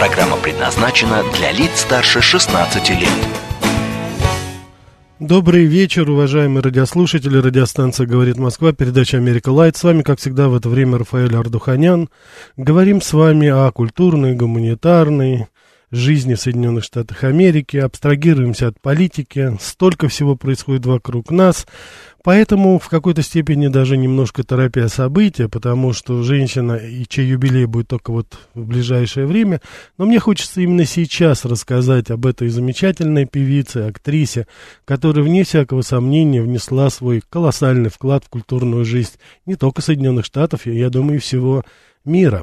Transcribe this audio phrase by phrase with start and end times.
[0.00, 3.10] Программа предназначена для лиц старше 16 лет.
[5.18, 7.36] Добрый вечер, уважаемые радиослушатели.
[7.36, 9.76] Радиостанция «Говорит Москва», передача «Америка Лайт».
[9.76, 12.08] С вами, как всегда, в это время Рафаэль Ардуханян.
[12.56, 15.48] Говорим с вами о культурной, гуманитарной,
[15.90, 21.66] жизни в Соединенных Штатах Америки, абстрагируемся от политики, столько всего происходит вокруг нас,
[22.22, 27.88] поэтому в какой-то степени даже немножко торопя события, потому что женщина, и чей юбилей будет
[27.88, 29.60] только вот в ближайшее время,
[29.98, 34.46] но мне хочется именно сейчас рассказать об этой замечательной певице, актрисе,
[34.84, 40.66] которая, вне всякого сомнения, внесла свой колоссальный вклад в культурную жизнь не только Соединенных Штатов,
[40.66, 41.64] я думаю, и всего
[42.04, 42.42] мира.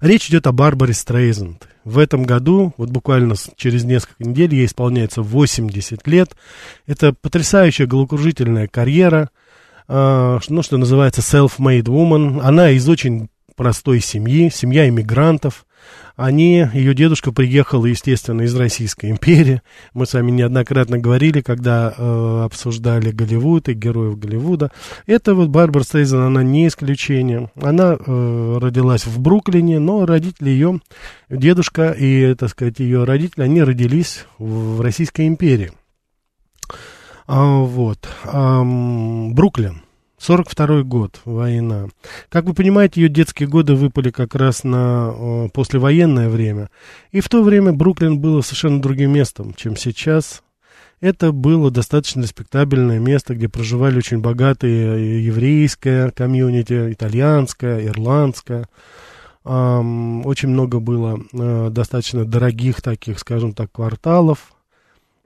[0.00, 1.68] Речь идет о Барбаре Стрейзенд.
[1.84, 6.36] В этом году, вот буквально через несколько недель, ей исполняется 80 лет.
[6.86, 9.30] Это потрясающая головокружительная карьера,
[9.88, 12.40] э, ну, что называется self-made woman.
[12.42, 15.66] Она из очень простой семьи, семья иммигрантов.
[16.16, 19.62] Они, ее дедушка приехал, естественно, из Российской империи.
[19.94, 24.70] Мы с вами неоднократно говорили, когда э, обсуждали Голливуд и героев Голливуда.
[25.06, 27.50] Это вот Барбара Стрейзен, она не исключение.
[27.60, 30.80] Она э, родилась в Бруклине, но родители ее,
[31.30, 35.72] дедушка и, так сказать, ее родители, они родились в Российской империи.
[37.26, 38.08] А, вот.
[38.24, 39.82] А, Бруклин.
[40.22, 41.88] 42 год, война.
[42.28, 46.70] Как вы понимаете, ее детские годы выпали как раз на э, послевоенное время.
[47.10, 50.44] И в то время Бруклин было совершенно другим местом, чем сейчас.
[51.00, 58.68] Это было достаточно респектабельное место, где проживали очень богатые еврейская комьюнити, итальянская, ирландская.
[59.44, 64.52] Um, очень много было uh, достаточно дорогих таких, скажем так, кварталов.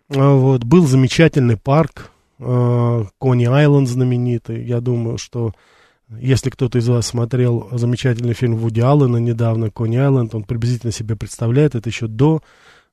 [0.09, 4.65] Uh, вот, был замечательный парк, Кони Айленд знаменитый.
[4.65, 5.53] Я думаю, что
[6.09, 11.17] если кто-то из вас смотрел замечательный фильм Вуди Аллена недавно, Кони Айленд, он приблизительно себе
[11.17, 12.43] представляет, это еще до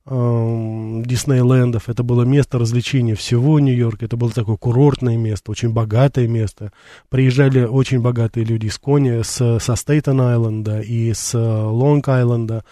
[0.06, 6.26] э, Диснейлендов, это было место развлечения всего Нью-Йорка, это было такое курортное место, очень богатое
[6.26, 6.72] место.
[7.08, 12.64] Приезжали очень богатые люди из Кони, с, со Стейтен-Айленда и с Лонг-Айленда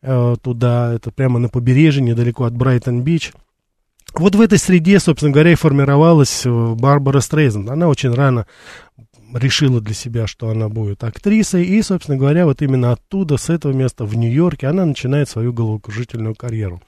[0.00, 3.32] э, туда, это прямо на побережье, недалеко от Брайтон-Бич.
[4.14, 7.68] Вот в этой среде, собственно говоря, и формировалась э, Барбара Стрейзен.
[7.70, 8.46] Она очень рано
[9.34, 13.72] решила для себя, что она будет актрисой, и, собственно говоря, вот именно оттуда, с этого
[13.72, 16.82] места в Нью-Йорке, она начинает свою головокружительную карьеру.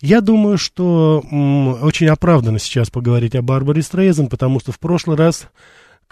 [0.00, 5.16] Я думаю, что м, очень оправданно сейчас поговорить о Барбаре Стрейзен, потому что в прошлый
[5.16, 5.48] раз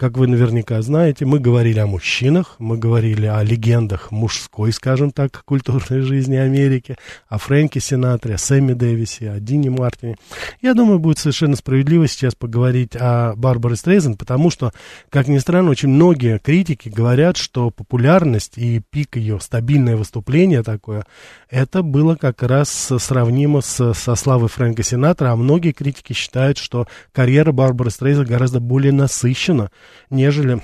[0.03, 5.45] как вы наверняка знаете, мы говорили о мужчинах, мы говорили о легендах мужской, скажем так,
[5.45, 6.97] культурной жизни Америки,
[7.29, 10.17] о Фрэнке Синатре, о Сэмми Дэвисе, о Дине Мартине.
[10.61, 14.73] Я думаю, будет совершенно справедливо сейчас поговорить о Барбаре Стрейзен, потому что,
[15.09, 21.05] как ни странно, очень многие критики говорят, что популярность и пик ее, стабильное выступление такое,
[21.49, 26.89] это было как раз сравнимо с, со славой Фрэнка Синатра, а многие критики считают, что
[27.13, 29.69] карьера Барбары Стрейзен гораздо более насыщена,
[30.09, 30.61] нежели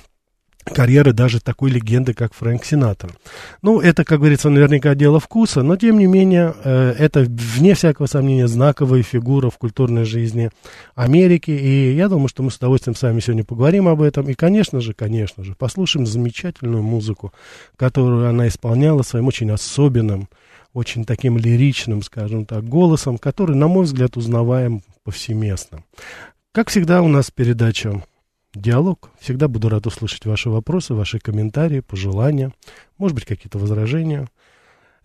[0.69, 3.12] карьеры даже такой легенды, как Фрэнк Синатор.
[3.62, 8.06] Ну, это, как говорится, наверняка дело вкуса, но, тем не менее, э, это, вне всякого
[8.06, 10.51] сомнения, знаковая фигура в культурной жизни
[10.95, 14.34] Америки, и я думаю, что мы с удовольствием с вами сегодня поговорим об этом, и,
[14.34, 17.34] конечно же, конечно же, послушаем замечательную музыку,
[17.75, 20.29] которую она исполняла своим очень особенным,
[20.73, 25.84] очень таким лиричным, скажем так, голосом, который, на мой взгляд, узнаваем повсеместно.
[26.51, 28.03] Как всегда, у нас передача
[28.54, 29.10] диалог.
[29.20, 32.52] Всегда буду рад услышать ваши вопросы, ваши комментарии, пожелания,
[32.98, 34.28] может быть, какие-то возражения.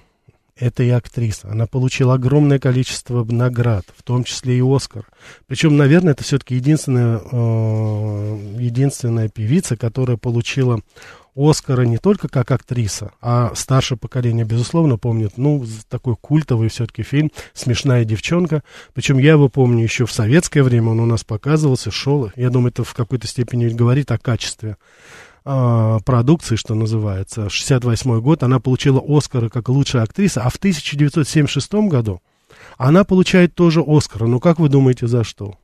[0.55, 1.49] это и актриса.
[1.49, 5.05] Она получила огромное количество наград, в том числе и Оскар.
[5.47, 10.79] Причем, наверное, это все-таки единственная, э, единственная певица, которая получила
[11.35, 17.31] Оскара не только как актриса, а старшее поколение, безусловно, помнит, ну, такой культовый все-таки фильм
[17.53, 18.63] «Смешная девчонка».
[18.93, 22.31] Причем я его помню еще в советское время, он у нас показывался, шел.
[22.35, 24.77] Я думаю, это в какой-то степени говорит о качестве
[25.43, 27.49] э, продукции, что называется.
[27.49, 32.21] 68 год она получила Оскара как лучшая актриса, а в 1976 году
[32.77, 34.27] она получает тоже Оскара.
[34.27, 35.55] Ну, как вы думаете, за что?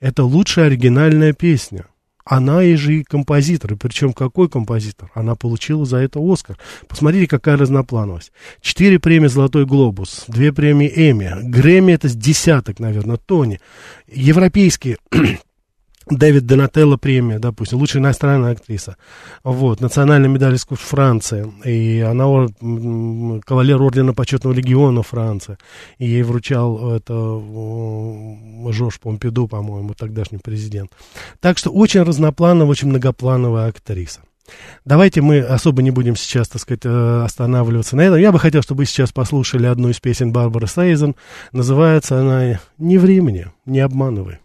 [0.00, 1.86] Это лучшая оригинальная песня.
[2.28, 3.72] Она и же и композитор.
[3.72, 5.10] И причем какой композитор?
[5.14, 6.58] Она получила за это Оскар.
[6.86, 8.32] Посмотрите, какая разноплановость.
[8.60, 11.48] Четыре премии «Золотой глобус», две премии «Эмми».
[11.48, 13.60] Грэмми это с десяток, наверное, Тони.
[14.06, 14.98] Европейские
[16.10, 18.96] Дэвид Донателло премия, допустим, лучшая иностранная актриса.
[19.44, 21.52] Вот, национальная медаль искусств Франции.
[21.64, 22.48] И она
[23.44, 25.58] кавалер ордена почетного легиона Франции.
[25.98, 27.12] И ей вручал это
[28.72, 30.92] Жорж Помпиду, по-моему, тогдашний президент.
[31.40, 34.20] Так что очень разноплановая, очень многоплановая актриса.
[34.84, 38.18] Давайте мы особо не будем сейчас, так сказать, э, останавливаться на этом.
[38.18, 41.16] Я бы хотел, чтобы вы сейчас послушали одну из песен Барбары Сейзен.
[41.52, 44.38] Называется она «Не времени, не обманывай».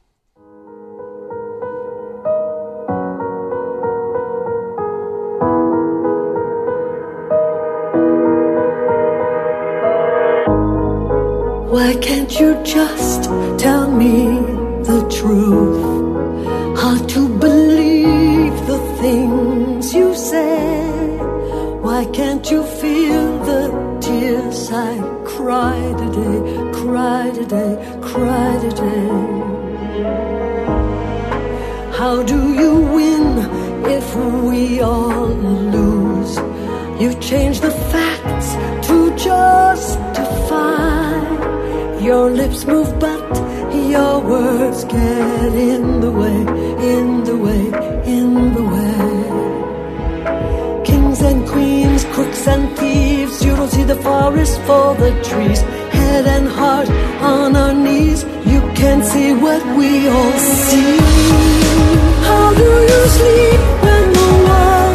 [11.84, 13.24] Why can't you just
[13.60, 14.16] tell me
[14.90, 16.80] the truth?
[16.80, 21.18] Hard to believe the things you say.
[21.86, 23.64] Why can't you feel the
[24.00, 24.94] tears I
[25.26, 26.38] cry today,
[26.80, 29.10] cry today, cry today?
[32.00, 33.28] How do you win
[33.98, 34.08] if
[34.48, 35.28] we all
[35.76, 36.34] lose?
[37.02, 38.50] You change the facts
[38.88, 40.93] to justify
[42.04, 43.22] your lips move, but
[43.74, 46.40] your words get in the way,
[46.94, 47.64] in the way,
[48.06, 49.24] in the way.
[50.84, 55.62] Kings and queens, crooks and thieves, you don't see the forest for the trees.
[55.98, 56.90] Head and heart
[57.22, 60.98] on our knees, you can't see what we all see.
[62.28, 64.93] How do you sleep when the world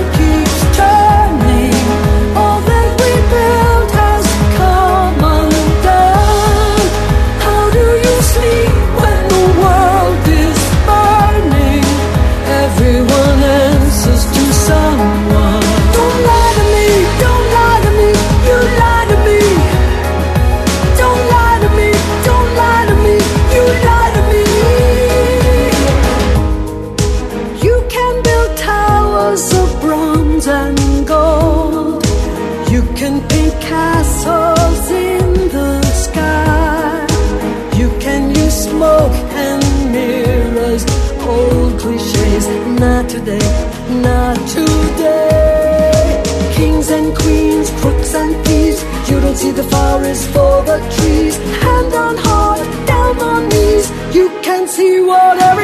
[55.08, 55.57] 我的。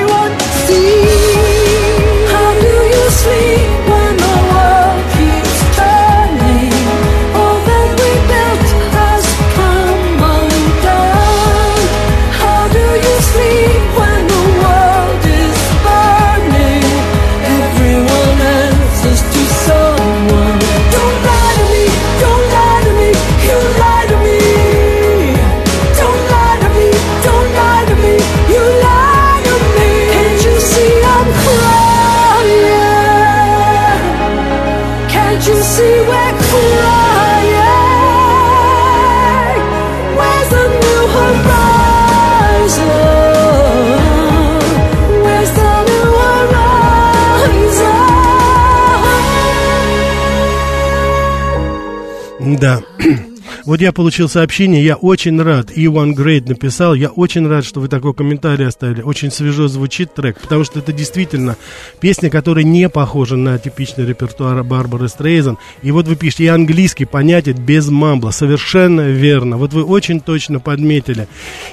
[53.74, 57.88] Вот я получил сообщение, я очень рад, Иван Грейд написал, я очень рад, что вы
[57.88, 61.56] такой комментарий оставили, очень свежо звучит трек, потому что это действительно
[61.98, 67.04] песня, которая не похожа на типичный репертуар Барбары Стрейзен, и вот вы пишете, и английский
[67.04, 71.26] понятен без мамбла, совершенно верно, вот вы очень точно подметили,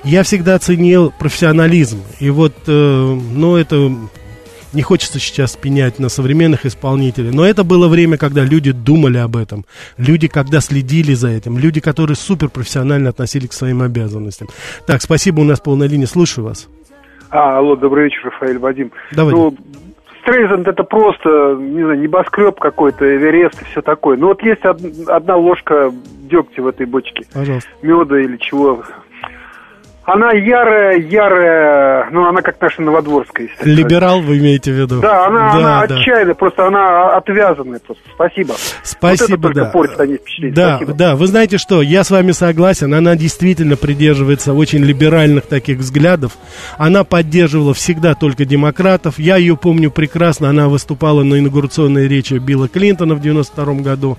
[0.03, 3.96] я всегда ценил профессионализм, и вот, э, ну, это
[4.74, 9.36] не хочется сейчас пенять на современных исполнителей, но это было время, когда люди думали об
[9.36, 9.66] этом,
[9.98, 14.48] люди, когда следили за этим, люди, которые суперпрофессионально относились к своим обязанностям.
[14.88, 16.70] Так, спасибо, у нас полная линия, слушаю вас.
[17.30, 18.92] А, алло, добрый вечер, Рафаэль Вадим.
[19.12, 19.34] Давай.
[19.34, 19.56] Ну,
[20.22, 24.18] Стрейзенд это просто, не знаю, небоскреб какой-то, Эверест и все такое.
[24.18, 25.92] Ну вот есть од- одна ложка
[26.30, 27.24] дегтя в этой бочке.
[27.34, 27.70] Пожалуйста.
[27.82, 28.84] Меда или чего.
[30.03, 33.50] Она ярая, ярая, ну, она как наша Новодворская.
[33.62, 35.00] Либерал вы имеете в виду?
[35.00, 35.96] Да, она, она да.
[35.96, 38.03] отчаянная, просто она отвязанная просто.
[38.15, 38.55] Спасибо.
[38.81, 39.70] Спасибо, вот это да.
[39.70, 40.55] портит ней впечатление.
[40.55, 40.98] Да, Спасибо.
[40.98, 46.31] да, вы знаете что, я с вами согласен, она действительно придерживается очень либеральных таких взглядов,
[46.79, 52.67] она поддерживала всегда только демократов, я ее помню прекрасно, она выступала на инаугурационной речи Билла
[52.67, 54.17] Клинтона в 92 году,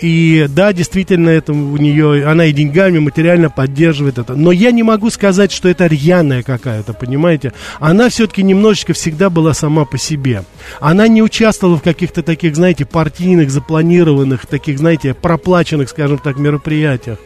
[0.00, 4.34] и да, действительно, это у нее, она и деньгами, материально поддерживает это.
[4.34, 7.52] Но я не могу сказать, что это рьяная какая-то, понимаете?
[7.80, 10.44] Она все-таки немножечко всегда была сама по себе.
[10.80, 17.18] Она не участвовала в каких-то таких, знаете, партийных, запланированных, таких, знаете, проплаченных, скажем так, мероприятиях.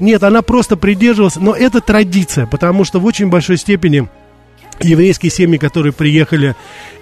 [0.00, 4.08] Нет, она просто придерживалась, но это традиция, потому что в очень большой степени
[4.80, 6.54] еврейские семьи, которые приехали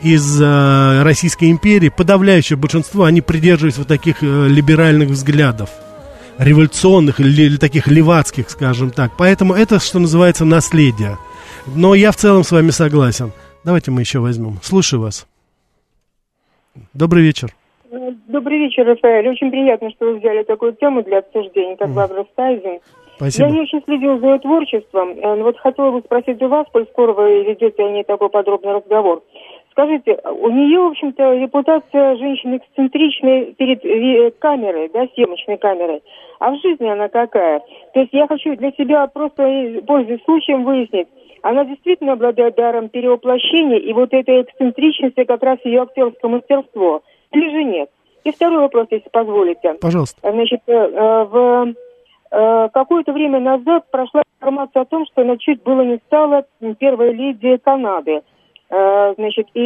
[0.03, 5.71] из э, Российской империи, подавляющее большинство, они придерживались вот таких э, либеральных взглядов,
[6.39, 9.13] революционных или, или таких левацких, скажем так.
[9.17, 11.19] Поэтому это, что называется, наследие.
[11.67, 13.33] Но я в целом с вами согласен.
[13.65, 14.59] Давайте мы еще возьмем.
[14.63, 15.27] Слушаю вас.
[16.95, 17.55] Добрый вечер.
[18.29, 19.29] Добрый вечер, Рафаэль.
[19.29, 22.79] Очень приятно, что вы взяли такую тему для обсуждения, как Барбара Стайзен.
[23.21, 23.49] Спасибо.
[23.49, 26.67] Я не очень следил за ее творчеством, э, но вот хотела бы спросить у вас,
[26.73, 29.23] коль скоро вы ведете о ней такой подробный разговор.
[29.73, 36.03] Скажите, у нее, в общем-то, репутация женщины эксцентричной перед э, камерой, да, съемочной камерой.
[36.39, 37.61] А в жизни она какая?
[37.93, 41.09] То есть я хочу для себя просто, э, пользуясь случаем, выяснить,
[41.43, 47.03] она действительно обладает даром перевоплощения, и вот этой эксцентричности как раз ее актерское мастерство.
[47.33, 47.91] Или же нет?
[48.25, 49.75] И второй вопрос, если позволите.
[49.75, 50.19] Пожалуйста.
[50.23, 51.75] Значит, в
[52.31, 56.47] какое-то время назад прошла информация о том, что она чуть было не стала
[56.79, 58.23] первой леди Канады.
[58.71, 59.61] Э, Значит, и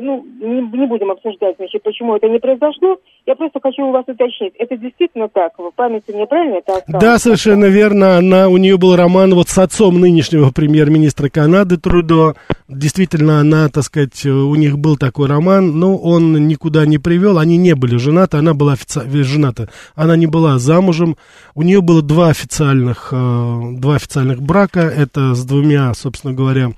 [0.00, 2.98] ну, не, не будем обсуждать, значит, почему это не произошло.
[3.26, 4.54] Я просто хочу у вас уточнить.
[4.58, 5.52] Это действительно так?
[5.58, 7.02] В памяти мне правильно это осталось?
[7.02, 8.16] Да, совершенно верно.
[8.16, 12.34] Она, у нее был роман вот с отцом нынешнего премьер-министра Канады Трудо.
[12.68, 17.38] Действительно, она, так сказать, у них был такой роман, но он никуда не привел.
[17.38, 19.00] Они не были женаты, она была офици...
[19.22, 19.68] жената.
[19.94, 21.16] Она не была замужем.
[21.54, 24.80] У нее было два официальных, э, два официальных брака.
[24.80, 26.72] Это с двумя, собственно говоря,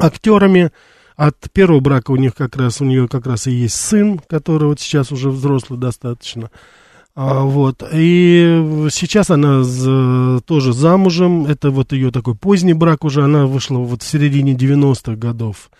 [0.00, 0.70] актерами.
[1.16, 4.68] От первого брака у них как раз, у нее как раз и есть сын, который
[4.68, 6.50] вот сейчас уже взрослый достаточно.
[7.20, 7.82] А, вот.
[7.92, 11.46] И сейчас она з- тоже замужем.
[11.46, 13.24] Это вот ее такой поздний брак уже.
[13.24, 15.70] Она вышла вот в середине 90-х годов.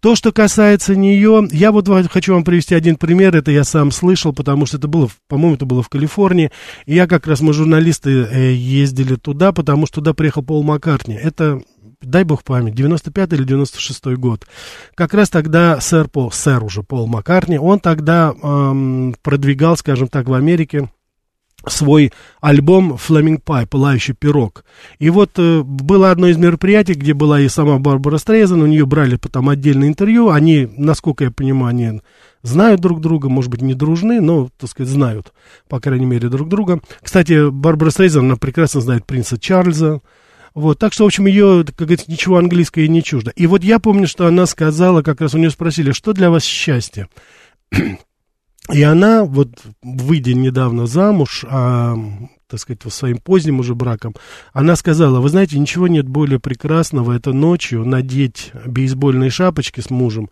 [0.00, 3.36] То, что касается нее, я вот хочу вам привести один пример.
[3.36, 6.50] Это я сам слышал, потому что это было, по-моему, это было в Калифорнии.
[6.86, 11.14] И я как раз, мы журналисты э, ездили туда, потому что туда приехал Пол Маккартни.
[11.14, 11.62] Это
[12.02, 14.46] дай бог память, 95 или 96 год.
[14.94, 20.28] Как раз тогда сэр Пол, сэр уже Пол Маккартни, он тогда эм, продвигал, скажем так,
[20.28, 20.90] в Америке
[21.66, 24.64] свой альбом «Flaming Pie», «Пылающий пирог».
[24.98, 28.86] И вот э, было одно из мероприятий, где была и сама Барбара Стрейзен, у нее
[28.86, 32.00] брали потом отдельное интервью, они, насколько я понимаю, они
[32.42, 35.34] знают друг друга, может быть, не дружны, но, так сказать, знают,
[35.68, 36.80] по крайней мере, друг друга.
[37.02, 40.00] Кстати, Барбара Стрейзен, она прекрасно знает принца Чарльза,
[40.54, 43.30] вот, так что, в общем, ее, как говорится, ничего английское не чуждо.
[43.36, 46.44] И вот я помню, что она сказала, как раз у нее спросили, что для вас
[46.44, 47.08] счастье?
[48.72, 51.96] И она, вот, выйдя недавно замуж, а,
[52.46, 54.14] так сказать, своим поздним уже браком,
[54.52, 60.30] она сказала, вы знаете, ничего нет более прекрасного, это ночью надеть бейсбольные шапочки с мужем,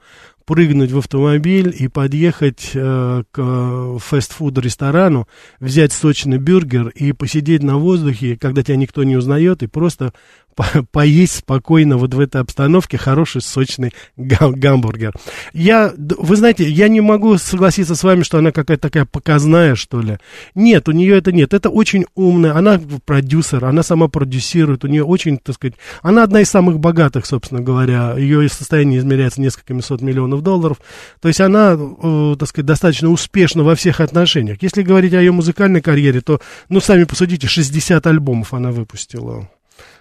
[0.49, 5.29] прыгнуть в автомобиль и подъехать э, к э, фастфуд-ресторану,
[5.61, 10.15] взять сочный бюргер и посидеть на воздухе, когда тебя никто не узнает, и просто
[10.59, 15.13] по- поесть спокойно вот в этой обстановке хороший сочный гам- гамбургер.
[15.53, 20.01] Я, вы знаете, я не могу согласиться с вами, что она какая-то такая показная, что
[20.01, 20.19] ли.
[20.57, 21.55] Нет, у нее это нет.
[21.55, 26.41] Это очень умная, она продюсер, она сама продюсирует, у нее очень, так сказать, она одна
[26.41, 28.17] из самых богатых, собственно говоря.
[28.17, 30.79] Ее состояние измеряется несколькими сот миллионов долларов.
[31.21, 34.59] То есть она, э, так сказать, достаточно успешна во всех отношениях.
[34.61, 39.49] Если говорить о ее музыкальной карьере, то, ну, сами посудите, 60 альбомов она выпустила.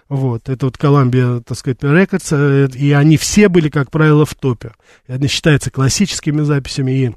[0.08, 4.34] Вот, это вот Columbia, так сказать, Records, э, и они все были, как правило, в
[4.34, 4.72] топе.
[5.06, 7.14] Они считаются классическими записями, и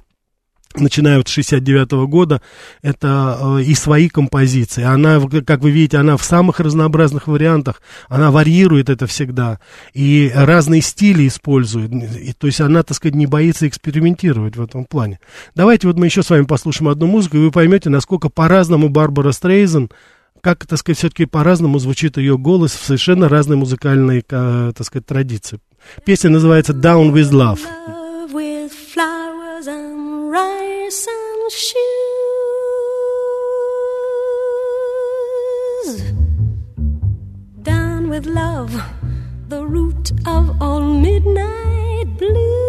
[0.79, 2.41] начиная от 69 года,
[2.81, 4.83] это э, и свои композиции.
[4.83, 9.59] Она, как вы видите, она в самых разнообразных вариантах, она варьирует это всегда,
[9.93, 14.85] и разные стили использует, и, то есть она, так сказать, не боится экспериментировать в этом
[14.85, 15.19] плане.
[15.55, 19.31] Давайте вот мы еще с вами послушаем одну музыку, и вы поймете, насколько по-разному Барбара
[19.31, 19.89] Стрейзен
[20.41, 25.05] как, так сказать, все-таки по-разному звучит ее голос в совершенно разной музыкальной, э, так сказать,
[25.05, 25.59] традиции.
[26.03, 27.59] Песня называется «Down with Love».
[28.33, 28.71] with
[30.91, 31.07] rice
[31.49, 31.71] shoes.
[37.61, 38.73] Down with love,
[39.47, 42.60] the root of all midnight blues.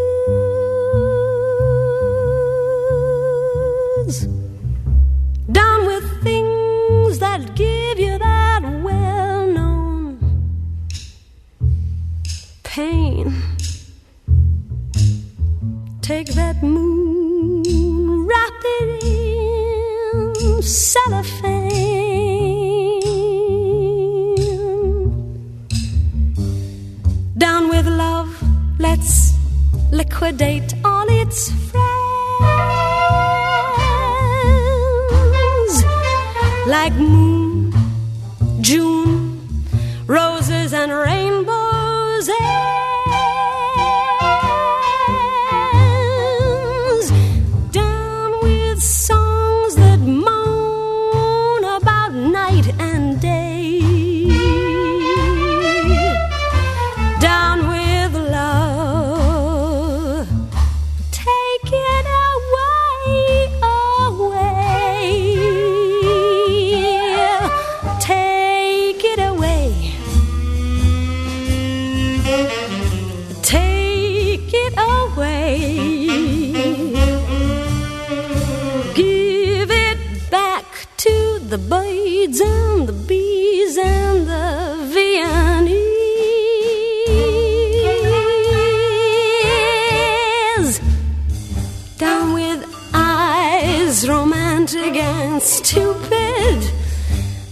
[95.45, 96.61] Stupid.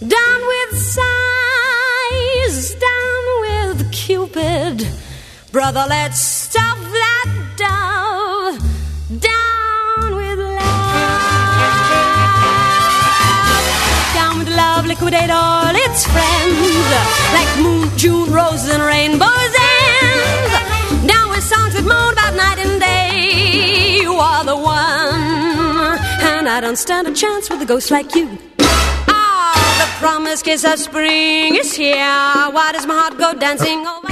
[0.07, 4.87] Down with sighs, down with Cupid.
[5.53, 8.59] Brother, let's stuff that dove.
[9.21, 10.61] Down with love.
[14.15, 16.87] Down with love, liquidate all its friends.
[17.35, 19.55] Like moon, June, roses, and rainbows.
[19.73, 23.99] And down with songs that moan about night and day.
[24.03, 25.30] You are the one.
[26.51, 28.37] I don't stand a chance with a ghost like you.
[28.59, 31.95] Ah, the promised kiss of spring is here.
[31.95, 34.10] Why does my heart go dancing overhead?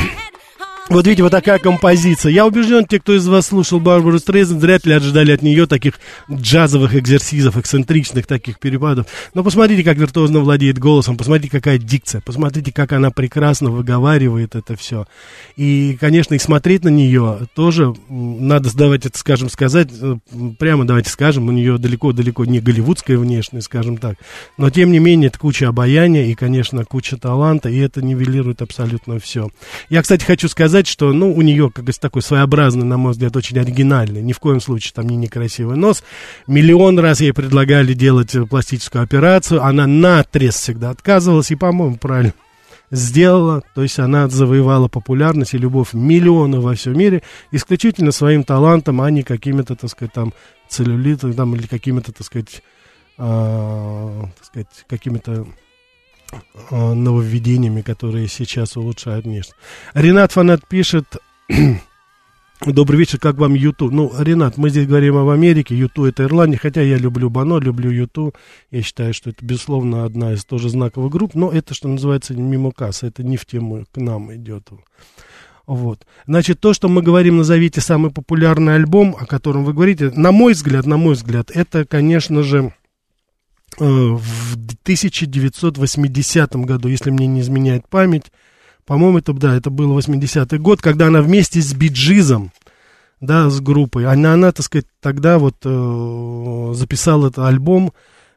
[0.91, 2.33] Вот видите, вот такая композиция.
[2.33, 6.01] Я убежден, те, кто из вас слушал Барбару Стрейзен, вряд ли ожидали от нее таких
[6.33, 9.07] джазовых экзерсизов, эксцентричных таких перепадов.
[9.35, 14.77] Но посмотрите, как виртуозно владеет голосом, посмотрите, какая дикция, посмотрите, как она прекрасно выговаривает это
[14.77, 15.07] все.
[15.57, 20.17] И, конечно, и смотреть на нее тоже надо сдавать это, скажем, сказать, э,
[20.59, 24.17] прямо давайте скажем, у нее далеко-далеко не голливудская внешность, скажем так.
[24.57, 29.19] Но, тем не менее, это куча обаяния и, конечно, куча таланта, и это нивелирует абсолютно
[29.19, 29.51] все.
[29.91, 33.37] Я, кстати, хочу сказать, что, ну, у нее, как говорится, такой своеобразный, на мой взгляд,
[33.37, 36.03] очень оригинальный, ни в коем случае там не некрасивый нос.
[36.47, 42.35] Миллион раз ей предлагали делать э, пластическую операцию, она наотрез всегда отказывалась, и, по-моему, правильно
[42.91, 49.01] сделала, то есть она завоевала популярность и любовь миллионов во всем мире исключительно своим талантом,
[49.01, 50.33] а не какими-то, так сказать, там,
[50.69, 52.63] целлюлитами, там, или какими-то, так сказать,
[53.19, 55.47] а, так сказать, какими-то
[56.71, 59.57] нововведениями, которые сейчас улучшают внешность.
[59.95, 61.17] Ренат Фанат пишет,
[62.67, 63.91] добрый вечер, как вам Юту?
[63.91, 67.91] Ну, Ренат, мы здесь говорим об Америке, Юту это Ирландия, хотя я люблю Бано, люблю
[67.91, 68.35] Юту,
[68.71, 72.73] я считаю, что это, безусловно, одна из тоже знаковых групп, но это, что называется, мимо
[72.73, 74.69] кассы, это не в тему к нам идет.
[75.67, 76.07] Вот.
[76.27, 80.55] Значит, то, что мы говорим, назовите самый популярный альбом, о котором вы говорите, на мой
[80.55, 82.88] взгляд, на мой взгляд, это, конечно же, э,
[83.79, 88.33] в 1980 году, если мне не изменяет память,
[88.87, 92.53] по-моему, это, да, это был 80-й год, когда она вместе с Биджизом,
[93.21, 97.93] да, с группой, она, она так сказать, тогда вот э, записала этот альбом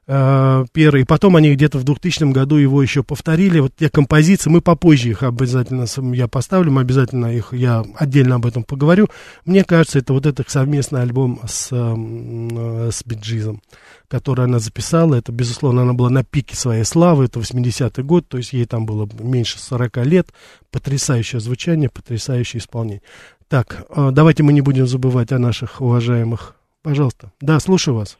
[0.07, 4.49] э, первый, и потом они где-то в 2000 году его еще повторили, вот те композиции,
[4.49, 9.07] мы попозже их обязательно, я поставлю, мы обязательно их, я отдельно об этом поговорю,
[9.45, 13.61] мне кажется, это вот этот совместный альбом с, эм, э, с Биджизом,
[14.07, 18.37] который она записала, это, безусловно, она была на пике своей славы, это 80-й год, то
[18.37, 20.29] есть ей там было меньше 40 лет,
[20.71, 23.01] потрясающее звучание, потрясающее исполнение.
[23.47, 28.17] Так, э, давайте мы не будем забывать о наших уважаемых, пожалуйста, да, слушаю вас.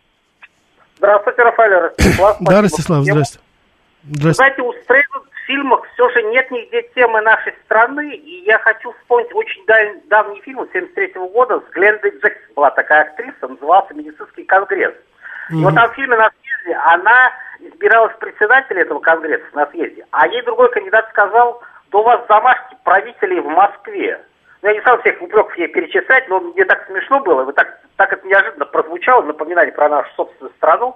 [1.02, 2.38] Здравствуйте, Рафаэль Ростислав.
[2.42, 3.40] Да, Ростислав, здрасте.
[4.04, 4.44] Здрасте.
[4.44, 8.92] Знаете, у Стрейзен в фильмах все же нет нигде темы нашей страны, и я хочу
[8.94, 14.44] вспомнить очень даль- давний фильм 73 года с Глендой Джекс была такая актриса, назывался «Медицинский
[14.44, 14.94] конгресс».
[15.50, 20.28] И вот там в фильме на съезде она избиралась председателем этого конгресса на съезде, а
[20.28, 24.22] ей другой кандидат сказал, да у вас замашки правителей в Москве.
[24.64, 28.14] Я не стал всех упреков ей перечислять, но мне так смешно было, вы так, так
[28.14, 30.96] это неожиданно прозвучало, напоминание про нашу собственную страну.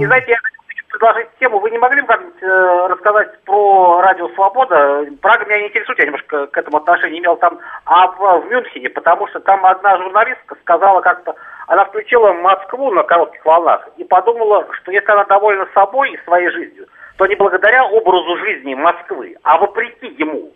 [0.00, 0.54] И знаете, я хочу
[0.94, 1.58] предложить тему.
[1.58, 5.04] Вы не могли бы как-нибудь э, рассказать про Радио Свобода?
[5.20, 8.88] Прага меня не интересует, я немножко к этому отношения имел там, а в, в Мюнхене,
[8.90, 11.34] потому что там одна журналистка сказала как-то,
[11.66, 16.50] она включила Москву на коротких волнах и подумала, что если она довольна собой и своей
[16.50, 16.86] жизнью,
[17.16, 20.52] то не благодаря образу жизни Москвы, а вопреки ему.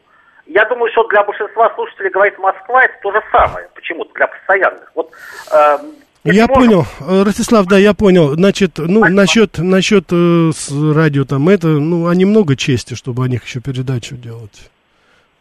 [0.49, 4.91] Я думаю, что для большинства слушателей говорит Москва, это то же самое, почему-то, для постоянных.
[4.95, 5.13] Вот
[5.53, 5.79] э,
[6.25, 8.35] я понял, Ростислав, да, я понял.
[8.35, 9.09] Значит, ну, Спасибо.
[9.09, 13.61] насчет, насчет э, с радио там это, ну, они много чести, чтобы о них еще
[13.61, 14.71] передачу делать.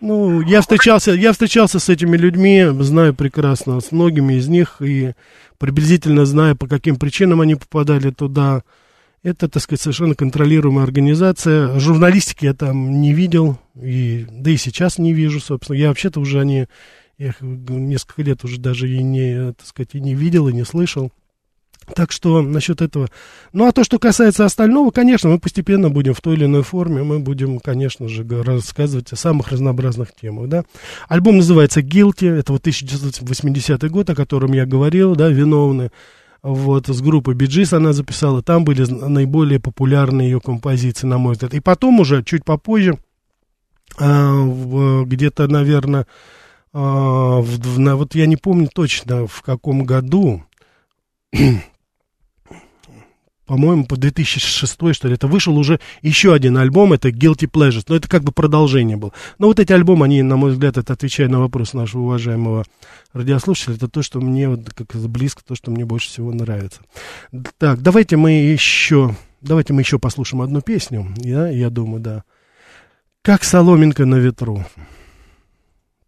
[0.01, 5.13] Ну, я встречался, я встречался с этими людьми, знаю прекрасно с многими из них и
[5.57, 8.61] приблизительно знаю, по каким причинам они попадали туда.
[9.27, 11.77] Это, так сказать, совершенно контролируемая организация.
[11.79, 15.75] Журналистики я там не видел, и, да и сейчас не вижу, собственно.
[15.75, 16.67] Я вообще-то уже они
[17.17, 20.63] я их несколько лет уже даже и не, так сказать, и не видел, и не
[20.63, 21.11] слышал.
[21.93, 23.09] Так что насчет этого.
[23.51, 27.03] Ну, а то, что касается остального, конечно, мы постепенно будем в той или иной форме,
[27.03, 30.63] мы будем, конечно же, рассказывать о самых разнообразных темах, да.
[31.09, 35.91] Альбом называется «Guilty», это вот 1980 год, о котором я говорил, да, «Виновны».
[36.43, 41.53] Вот, с группы Биджис она записала, там были наиболее популярные ее композиции, на мой взгляд.
[41.53, 42.97] И потом уже, чуть попозже,
[43.97, 46.05] а, где-то, наверное,
[46.73, 50.43] а, в, на, вот я не помню точно в каком году,
[53.47, 57.95] по-моему, по 2006, что ли, это вышел уже еще один альбом, это Guilty Pleasures, но
[57.95, 59.13] это как бы продолжение было.
[59.39, 62.65] Но вот эти альбомы, они, на мой взгляд, это отвечая на вопрос нашего уважаемого
[63.13, 66.81] радиослушателя, это то, что мне вот как близко, то, что мне больше всего нравится.
[67.57, 72.23] Так, давайте мы еще, давайте мы еще послушаем одну песню, я, я думаю, да.
[73.21, 74.65] Как соломинка на ветру.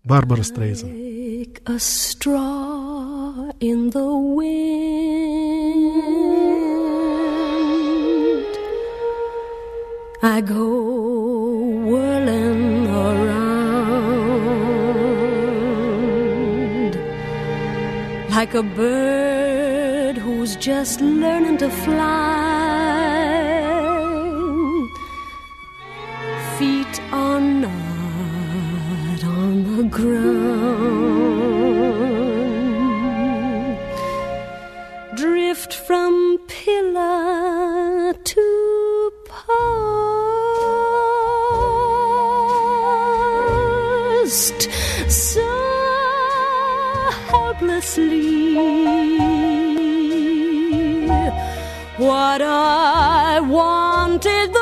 [0.04, 0.88] Барбара Стрейзен.
[0.90, 5.89] Like a straw in the wind,
[10.22, 10.68] I go
[11.88, 13.40] whirling around
[18.30, 22.36] like a bird who's just learning to fly.
[26.58, 31.00] Feet are not on the ground.
[35.16, 39.89] Drift from pillar to post
[44.30, 45.50] so
[47.32, 48.56] helplessly.
[51.98, 54.54] What I wanted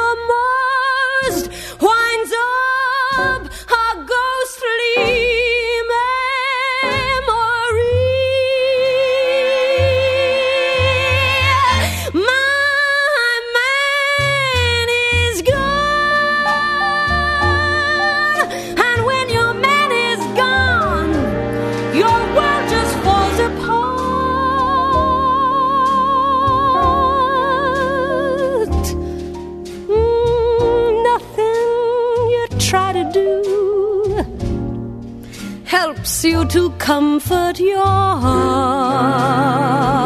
[36.24, 39.97] you to comfort your heart.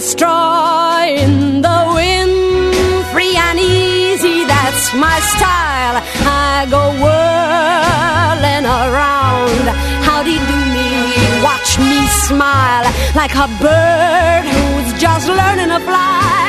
[0.00, 4.44] A straw in the wind, free and easy.
[4.46, 5.96] That's my style.
[6.24, 9.64] I go whirling around.
[10.06, 10.88] Howdy do me,
[11.44, 16.48] watch me smile like a bird who's just learning to fly.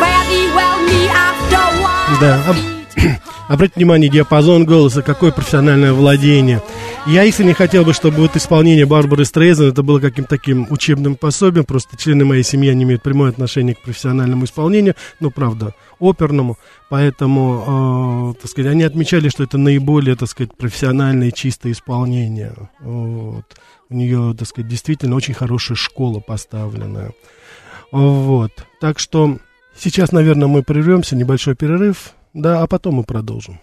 [0.00, 2.18] Fare thee well, me after a while.
[2.20, 2.66] Да, об-
[3.48, 6.60] обратите внимание, диапазон голоса, какое профессиональное владение.
[7.10, 11.64] Я искренне хотел бы, чтобы вот исполнение Барбары Стрейзен это было каким-то таким учебным пособием,
[11.64, 16.58] просто члены моей семьи не имеют прямое отношение к профессиональному исполнению, ну, правда, оперному,
[16.90, 22.52] поэтому, э, так сказать, они отмечали, что это наиболее, так сказать, профессиональное чистое исполнение.
[22.80, 23.56] Вот.
[23.88, 27.12] У нее, так сказать, действительно очень хорошая школа поставленная.
[27.90, 28.52] Вот.
[28.82, 29.38] Так что
[29.74, 33.60] сейчас, наверное, мы прервемся, небольшой перерыв, да, а потом мы продолжим.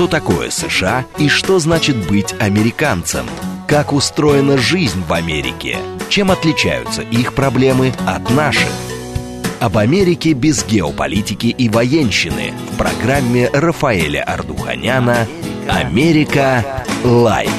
[0.00, 3.26] Что такое США и что значит быть американцем?
[3.68, 5.76] Как устроена жизнь в Америке?
[6.08, 8.70] Чем отличаются их проблемы от наших?
[9.60, 15.28] Об Америке без геополитики и военщины в программе Рафаэля Ардуханяна
[15.68, 16.64] «Америка.
[17.04, 17.52] Light».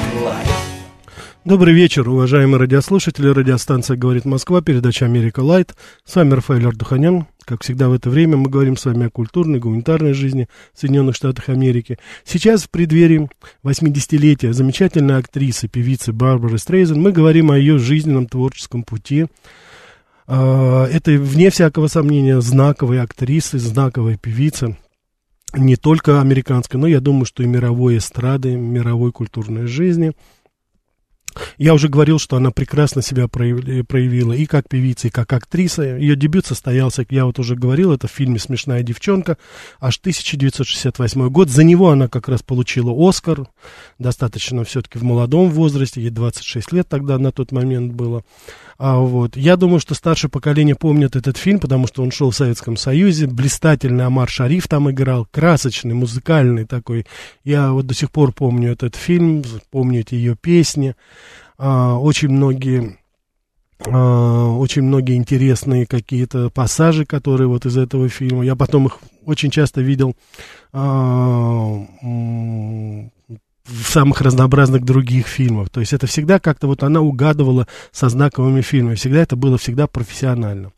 [1.44, 3.26] Добрый вечер, уважаемые радиослушатели.
[3.26, 5.74] Радиостанция «Говорит Москва», передача «Америка Light».
[6.04, 7.26] С вами Рафаэль Ардуханян.
[7.44, 11.16] Как всегда в это время мы говорим с вами о культурной, гуманитарной жизни в Соединенных
[11.16, 11.98] Штатах Америки.
[12.24, 13.28] Сейчас в преддверии
[13.64, 19.26] 80-летия замечательной актрисы, певицы Барбары Стрейзанд мы говорим о ее жизненном творческом пути.
[20.28, 24.76] А, это, вне всякого сомнения, знаковая актриса, знаковая певица
[25.56, 30.12] не только американской, но я думаю, что и мировой эстрады, мировой культурной жизни–
[31.58, 35.82] я уже говорил, что она прекрасно себя проявила и как певица, и как актриса.
[35.82, 39.36] Ее дебют состоялся, я вот уже говорил, это в фильме «Смешная девчонка»,
[39.80, 41.48] аж 1968 год.
[41.48, 43.46] За него она как раз получила «Оскар»,
[43.98, 48.24] достаточно все-таки в молодом возрасте, ей 26 лет тогда на тот момент было.
[48.84, 49.36] А вот.
[49.36, 53.28] Я думаю, что старшее поколение помнит этот фильм, потому что он шел в Советском Союзе.
[53.28, 57.06] Блистательный Амар Шариф там играл, красочный, музыкальный такой.
[57.44, 60.96] Я вот до сих пор помню этот фильм, помню эти ее песни.
[61.58, 62.98] А, очень многие
[63.86, 68.44] а, очень многие интересные какие-то пассажи, которые вот из этого фильма.
[68.44, 70.16] Я потом их очень часто видел
[70.72, 71.86] а,
[73.64, 75.70] в самых разнообразных других фильмах.
[75.70, 78.96] То есть это всегда как-то вот она угадывала со знаковыми фильмами.
[78.96, 80.72] Всегда это было всегда профессионально.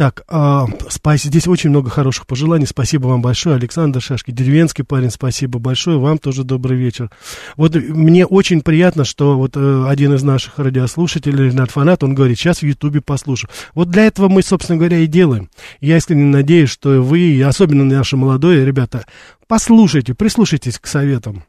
[0.00, 1.28] Так, э, спасибо.
[1.28, 2.66] Здесь очень много хороших пожеланий.
[2.66, 4.30] Спасибо вам большое, Александр Шашки.
[4.30, 5.98] Деревенский парень, спасибо большое.
[5.98, 7.10] Вам тоже добрый вечер.
[7.56, 12.38] Вот мне очень приятно, что вот э, один из наших радиослушателей, Ренат Фанат, он говорит,
[12.38, 13.50] сейчас в Ютубе послушаю.
[13.74, 15.50] Вот для этого мы, собственно говоря, и делаем.
[15.82, 19.04] Я искренне надеюсь, что вы, особенно наши молодые ребята,
[19.48, 21.44] послушайте, прислушайтесь к советам.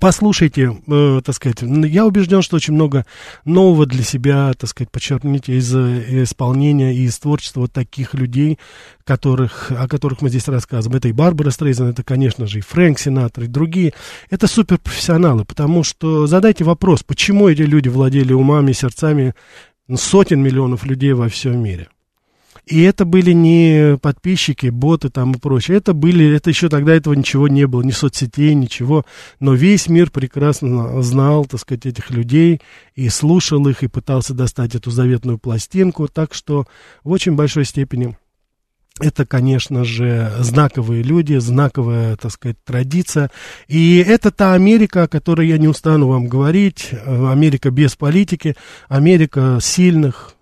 [0.00, 3.04] Послушайте, э, так сказать, я убежден, что очень много
[3.44, 8.58] нового для себя, так сказать, подчеркните, из э, исполнения и из творчества вот таких людей,
[9.04, 10.96] которых, о которых мы здесь рассказываем.
[10.96, 13.92] Это и Барбара Стрейзен, это, конечно же, и Фрэнк Синатор, и другие.
[14.30, 19.34] Это суперпрофессионалы, потому что задайте вопрос, почему эти люди владели умами, сердцами
[19.94, 21.88] сотен миллионов людей во всем мире.
[22.66, 25.78] И это были не подписчики, боты там и прочее.
[25.78, 29.04] Это были, это еще тогда этого ничего не было, ни соцсетей, ничего.
[29.40, 32.60] Но весь мир прекрасно знал, так сказать, этих людей
[32.94, 36.06] и слушал их, и пытался достать эту заветную пластинку.
[36.06, 36.66] Так что
[37.02, 38.16] в очень большой степени
[39.00, 43.30] это, конечно же, знаковые люди, знаковая, так сказать, традиция.
[43.66, 46.90] И это та Америка, о которой я не устану вам говорить.
[47.06, 48.54] Америка без политики,
[48.88, 50.34] Америка сильных,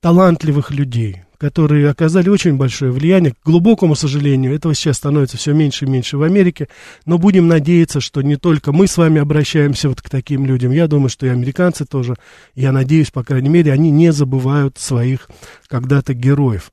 [0.00, 3.32] талантливых людей, которые оказали очень большое влияние.
[3.32, 6.68] К глубокому сожалению, этого сейчас становится все меньше и меньше в Америке.
[7.06, 10.72] Но будем надеяться, что не только мы с вами обращаемся вот к таким людям.
[10.72, 12.16] Я думаю, что и американцы тоже,
[12.54, 15.28] я надеюсь, по крайней мере, они не забывают своих
[15.68, 16.72] когда-то героев.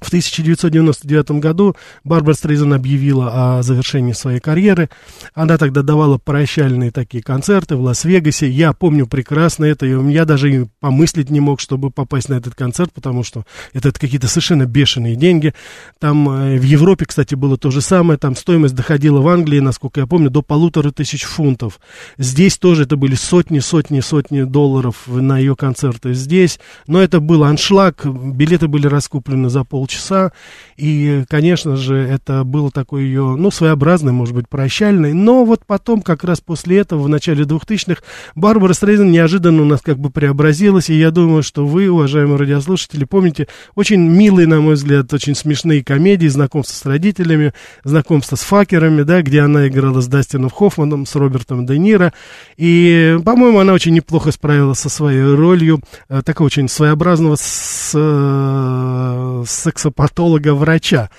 [0.00, 4.90] В 1999 году Барбара Стрейзен объявила о завершении своей карьеры.
[5.34, 8.48] Она тогда давала прощальные такие концерты в Лас-Вегасе.
[8.50, 9.86] Я помню прекрасно это.
[9.86, 13.98] Я даже и помыслить не мог, чтобы попасть на этот концерт, потому что это, это
[13.98, 15.54] какие-то совершенно бешеные деньги.
[15.98, 18.18] Там э, в Европе, кстати, было то же самое.
[18.18, 21.80] Там стоимость доходила в Англии, насколько я помню, до полутора тысяч фунтов.
[22.18, 26.60] Здесь тоже это были сотни, сотни, сотни долларов на ее концерты здесь.
[26.86, 28.04] Но это был аншлаг.
[28.04, 30.32] Билеты были раскуплены за пол полчаса.
[30.76, 35.14] И, конечно же, это было такой ее, ну, своеобразный, может быть, прощальный.
[35.14, 38.02] Но вот потом, как раз после этого, в начале 2000-х,
[38.34, 40.90] Барбара Стрейзен неожиданно у нас как бы преобразилась.
[40.90, 45.82] И я думаю, что вы, уважаемые радиослушатели, помните очень милые, на мой взгляд, очень смешные
[45.82, 51.14] комедии, знакомство с родителями, знакомство с факерами, да, где она играла с Дастином Хоффманом, с
[51.14, 52.12] Робертом Де Ниро.
[52.58, 59.44] И, по-моему, она очень неплохо справилась со своей ролью, э, такого очень своеобразного с, э,
[59.76, 61.10] сексопатолога-врача.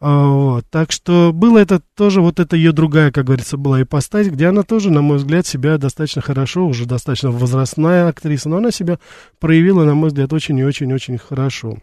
[0.00, 0.66] А, вот.
[0.70, 4.62] Так что было это тоже, вот это ее другая, как говорится, была ипостась, где она
[4.62, 8.98] тоже, на мой взгляд, себя достаточно хорошо, уже достаточно возрастная актриса, но она себя
[9.38, 11.78] проявила, на мой взгляд, очень и очень-очень хорошо.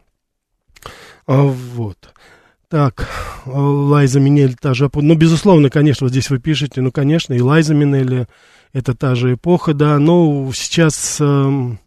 [1.27, 1.97] А, вот.
[2.69, 3.09] Так,
[3.45, 7.73] Лайза Минель та же, ну, безусловно, конечно, вот здесь вы пишете, ну, конечно, и Лайза
[7.73, 8.27] Минель,
[8.73, 11.17] это та же эпоха, да, но сейчас...
[11.19, 11.77] Э,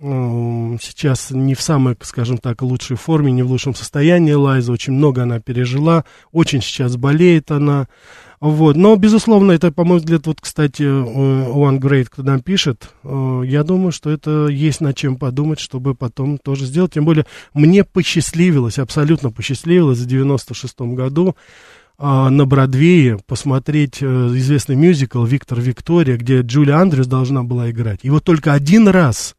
[0.00, 5.24] сейчас не в самой, скажем так, лучшей форме, не в лучшем состоянии Лайза, очень много
[5.24, 7.88] она пережила, очень сейчас болеет она,
[8.40, 13.42] вот, но, безусловно, это, по моему взгляду, вот, кстати, One Great, кто нам пишет, э,
[13.44, 17.82] я думаю, что это есть над чем подумать, чтобы потом тоже сделать, тем более, мне
[17.82, 21.34] посчастливилось, абсолютно посчастливилось в 96 году,
[22.00, 28.00] а, на Бродвее посмотреть э, известный мюзикл «Виктор Виктория», где Джулия Андрюс должна была играть.
[28.02, 29.34] И вот только один раз,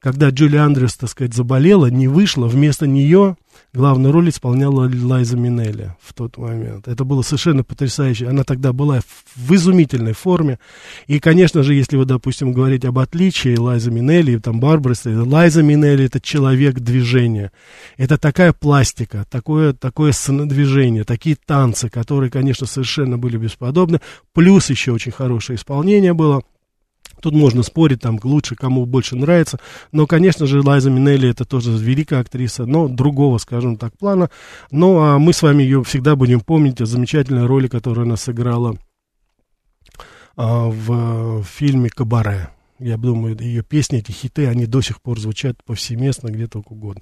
[0.00, 3.36] когда Джулия Андрюс, так сказать, заболела, не вышла, вместо нее
[3.72, 6.88] главную роль исполняла Лайза Минелли в тот момент.
[6.88, 8.28] Это было совершенно потрясающе.
[8.28, 9.00] Она тогда была
[9.34, 10.58] в изумительной форме.
[11.06, 15.62] И, конечно же, если вы, допустим, говорить об отличии Лайза Минелли и там Барбары Лайза
[15.62, 17.52] Минелли это человек движения.
[17.96, 24.00] Это такая пластика, такое, такое движение, такие танцы, которые, конечно, совершенно были бесподобны.
[24.32, 26.42] Плюс еще очень хорошее исполнение было.
[27.20, 29.58] Тут можно спорить, там, лучше, кому больше нравится.
[29.92, 34.30] Но, конечно же, Лайза Минелли это тоже великая актриса, но другого, скажем так, плана.
[34.70, 38.76] Ну, а мы с вами ее всегда будем помнить о замечательной роли, которую она сыграла
[40.36, 42.50] а, в, в фильме «Кабаре».
[42.78, 47.00] Я думаю, ее песни, эти хиты, они до сих пор звучат повсеместно, где только угодно.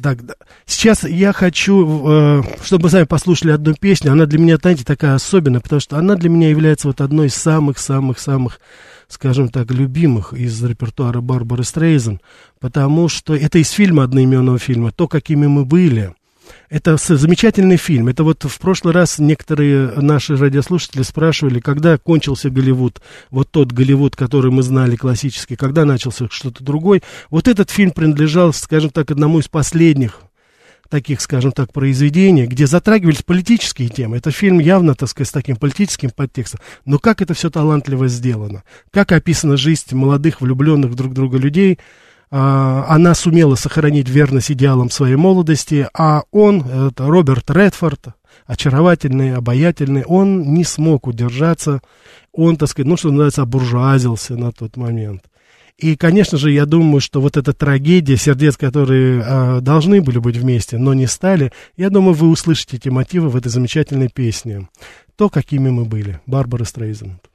[0.00, 0.34] Так, да.
[0.66, 4.12] сейчас я хочу, э, чтобы мы с вами послушали одну песню.
[4.12, 7.34] Она для меня, знаете, такая особенная, потому что она для меня является вот одной из
[7.34, 8.60] самых-самых-самых
[9.10, 12.20] скажем так, любимых из репертуара Барбары Стрейзен,
[12.60, 16.14] потому что это из фильма, одноименного фильма, «То, какими мы были».
[16.68, 18.08] Это замечательный фильм.
[18.08, 24.16] Это вот в прошлый раз некоторые наши радиослушатели спрашивали, когда кончился Голливуд, вот тот Голливуд,
[24.16, 27.02] который мы знали классический, когда начался что-то другое.
[27.28, 30.22] Вот этот фильм принадлежал, скажем так, одному из последних
[30.90, 34.18] таких, скажем так, произведений, где затрагивались политические темы.
[34.18, 36.60] Это фильм явно, так сказать, с таким политическим подтекстом.
[36.84, 38.64] Но как это все талантливо сделано?
[38.90, 41.78] Как описана жизнь молодых, влюбленных друг в друга людей?
[42.30, 48.08] А, она сумела сохранить верность идеалам своей молодости, а он, это Роберт Редфорд,
[48.46, 51.80] очаровательный, обаятельный, он не смог удержаться,
[52.32, 55.22] он, так сказать, ну, что называется, обуржуазился на тот момент.
[55.80, 60.36] И, конечно же, я думаю, что вот эта трагедия сердец, которые э, должны были быть
[60.36, 64.68] вместе, но не стали, я думаю, вы услышите эти мотивы в этой замечательной песне.
[65.16, 66.20] То, какими мы были.
[66.26, 67.29] Барбара Стрейзенд.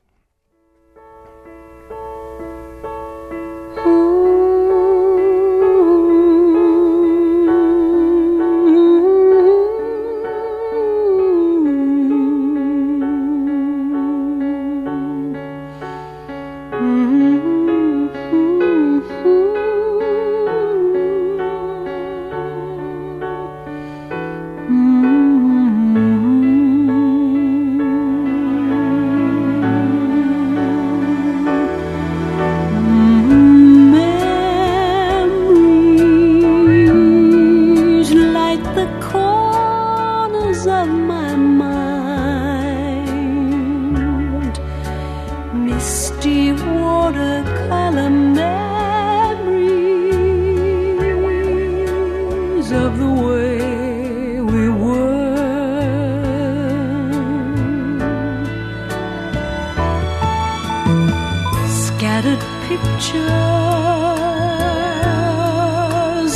[62.96, 63.28] pictures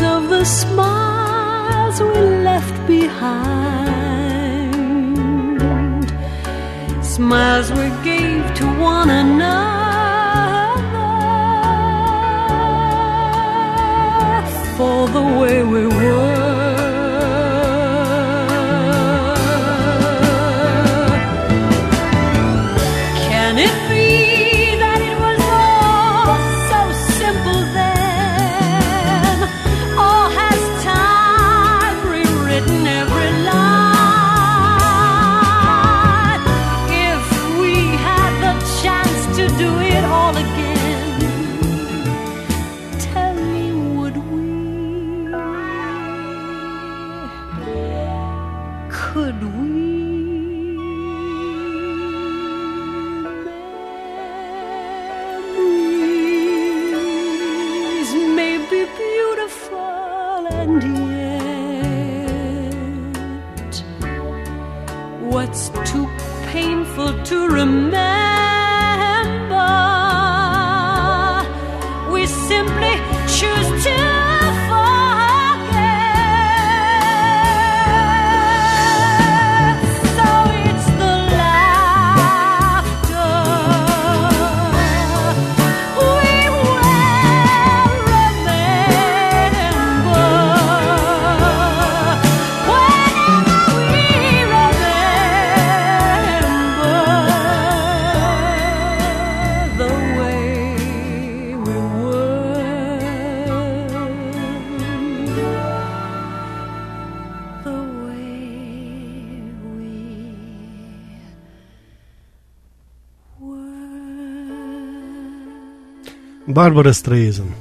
[0.01, 3.99] of the smiles we left behind,
[7.01, 9.68] smiles we gave to one another.
[116.59, 117.53] Барбара Стрейзен.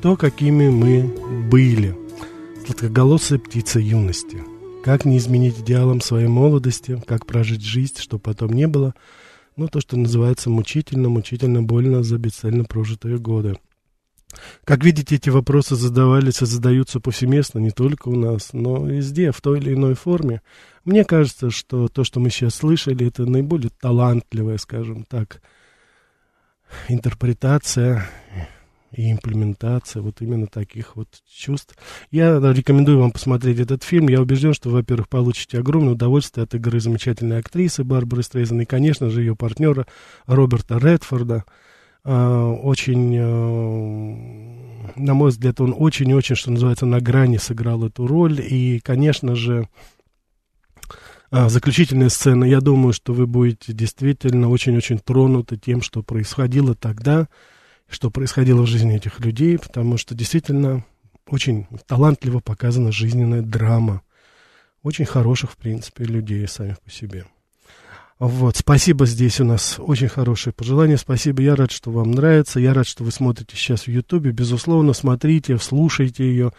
[0.00, 1.02] То, какими мы
[1.50, 1.94] были.
[2.64, 4.38] Сладкоголосая птица юности.
[4.82, 8.94] Как не изменить идеалам своей молодости, как прожить жизнь, что потом не было.
[9.56, 13.58] Ну, то, что называется мучительно, мучительно больно за бесцельно прожитые годы.
[14.64, 19.40] Как видите, эти вопросы задавались и задаются повсеместно, не только у нас, но везде, в
[19.42, 20.40] той или иной форме.
[20.82, 25.42] Мне кажется, что то, что мы сейчас слышали, это наиболее талантливая, скажем так,
[26.88, 28.08] интерпретация
[28.92, 31.76] и имплементация вот именно таких вот чувств.
[32.10, 34.08] Я рекомендую вам посмотреть этот фильм.
[34.08, 39.10] Я убежден, что, во-первых, получите огромное удовольствие от игры замечательной актрисы Барбары Стрейзен и, конечно
[39.10, 39.86] же, ее партнера
[40.26, 41.44] Роберта Редфорда.
[42.04, 48.40] А, очень, а, на мой взгляд, он очень-очень, что называется, на грани сыграл эту роль.
[48.40, 49.68] И, конечно же,
[51.30, 52.44] а, заключительная сцена.
[52.44, 57.28] Я думаю, что вы будете действительно очень-очень тронуты тем, что происходило тогда,
[57.88, 60.84] что происходило в жизни этих людей, потому что действительно
[61.28, 64.02] очень талантливо показана жизненная драма.
[64.82, 67.26] Очень хороших, в принципе, людей сами по себе.
[68.18, 72.72] Вот, спасибо, здесь у нас очень хорошие пожелания, спасибо, я рад, что вам нравится, я
[72.72, 76.52] рад, что вы смотрите сейчас в Ютубе, безусловно, смотрите, слушайте ее,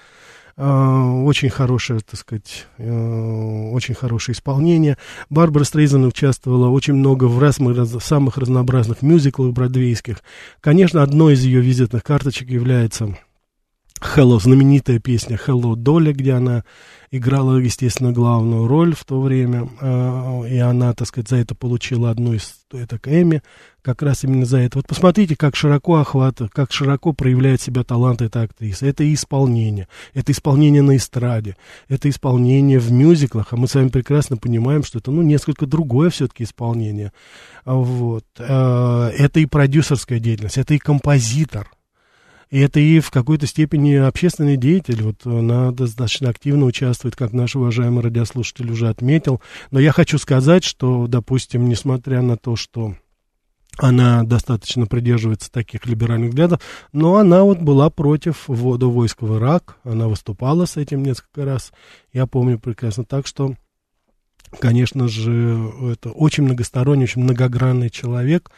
[0.57, 4.97] очень хорошее, так сказать, э, очень хорошее исполнение.
[5.29, 10.23] Барбара Стрейзен участвовала очень много в раз, раз, самых разнообразных мюзиклах бродвейских.
[10.59, 13.15] Конечно, одной из ее визитных карточек является
[13.99, 16.63] Hello, знаменитая песня Hello Dolly, где она
[17.09, 22.11] играла, естественно, главную роль в то время, э, и она, так сказать, за это получила
[22.11, 23.41] одну из это Эми,
[23.81, 24.77] как раз именно за это.
[24.77, 28.85] Вот посмотрите, как широко охват, как широко проявляет себя талант этой актрисы.
[28.85, 31.55] Это и исполнение, это исполнение на эстраде,
[31.87, 36.11] это исполнение в мюзиклах, а мы с вами прекрасно понимаем, что это, ну, несколько другое
[36.11, 37.13] все-таки исполнение.
[37.65, 38.25] Вот.
[38.37, 41.67] Э, это и продюсерская деятельность, это и композитор,
[42.49, 45.03] и это и в какой-то степени общественный деятель.
[45.03, 49.41] Вот она достаточно активно участвует, как наш уважаемый радиослушатель уже отметил.
[49.71, 52.95] Но я хочу сказать, что, допустим, несмотря на то, что
[53.77, 56.61] она достаточно придерживается таких либеральных взглядов,
[56.93, 61.71] но она вот была против ввода войск в Ирак, она выступала с этим несколько раз,
[62.11, 63.03] я помню прекрасно.
[63.03, 63.55] Так что
[64.59, 68.49] конечно же, это очень многосторонний, очень многогранный человек.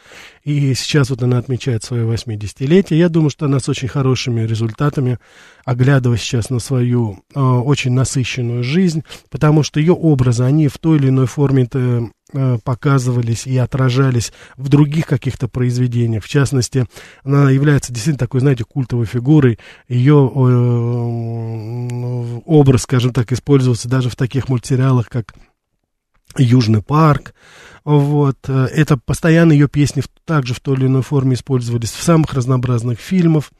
[0.44, 2.96] И сейчас вот она отмечает свое 80-летие.
[2.96, 5.18] Я думаю, что она с очень хорошими результатами,
[5.64, 10.98] оглядывая сейчас на свою э, очень насыщенную жизнь, потому что ее образы, они в той
[10.98, 16.24] или иной форме э, показывались и отражались в других каких-то произведениях.
[16.24, 16.86] В частности,
[17.24, 19.58] она является действительно такой, знаете, культовой фигурой.
[19.88, 20.40] Ее э,
[22.46, 25.34] образ, скажем так, использовался даже в таких мультсериалах, как
[26.36, 27.34] Южный парк,
[27.84, 32.34] вот, э, это постоянно ее песни также в той или иной форме использовались в самых
[32.34, 33.50] разнообразных фильмах,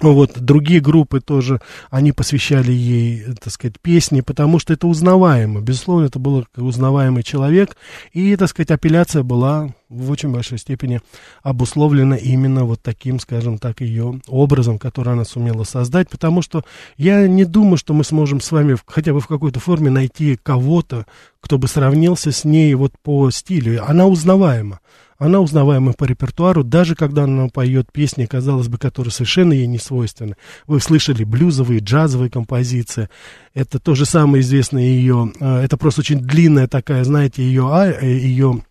[0.00, 5.60] вот, другие группы тоже, они посвящали ей, так сказать, песни, потому что это узнаваемо.
[5.60, 7.76] Безусловно, это был узнаваемый человек,
[8.12, 11.00] и, так сказать, апелляция была в очень большой степени
[11.42, 16.64] обусловлена именно вот таким, скажем так, ее образом, который она сумела создать, потому что
[16.96, 21.06] я не думаю, что мы сможем с вами хотя бы в какой-то форме найти кого-то,
[21.40, 23.84] кто бы сравнился с ней вот по стилю.
[23.86, 24.80] Она узнаваема.
[25.22, 29.78] Она узнаваема по репертуару, даже когда она поет песни, казалось бы, которые совершенно ей не
[29.78, 30.34] свойственны.
[30.66, 33.08] Вы слышали блюзовые, джазовые композиции.
[33.54, 37.70] Это то же самое известное ее, э, это просто очень длинная такая, знаете, ее,
[38.00, 38.64] э, ее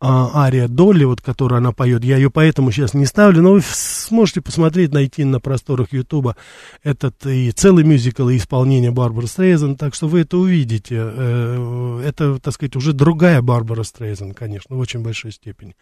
[0.00, 2.04] а, ария Долли, вот, которую она поет.
[2.04, 6.36] Я ее поэтому сейчас не ставлю, но вы сможете посмотреть, найти на просторах Ютуба
[6.82, 10.96] этот и целый мюзикл, и исполнение Барбары Стрейзен, так что вы это увидите.
[10.98, 15.76] Э, это, так сказать, уже другая Барбара Стрейзен, конечно, в очень большой степени.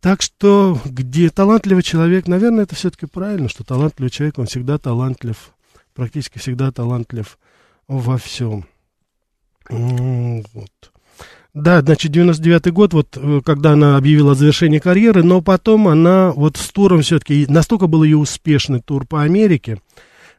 [0.00, 5.52] Так что, где талантливый человек, наверное, это все-таки правильно, что талантливый человек, он всегда талантлив,
[5.94, 7.38] практически всегда талантлив
[7.88, 8.66] во всем.
[9.68, 10.92] Вот.
[11.54, 16.30] Да, значит, 99-й год, вот э, когда она объявила о завершении карьеры, но потом она
[16.32, 19.80] вот с туром все-таки, настолько был ее успешный тур по Америке,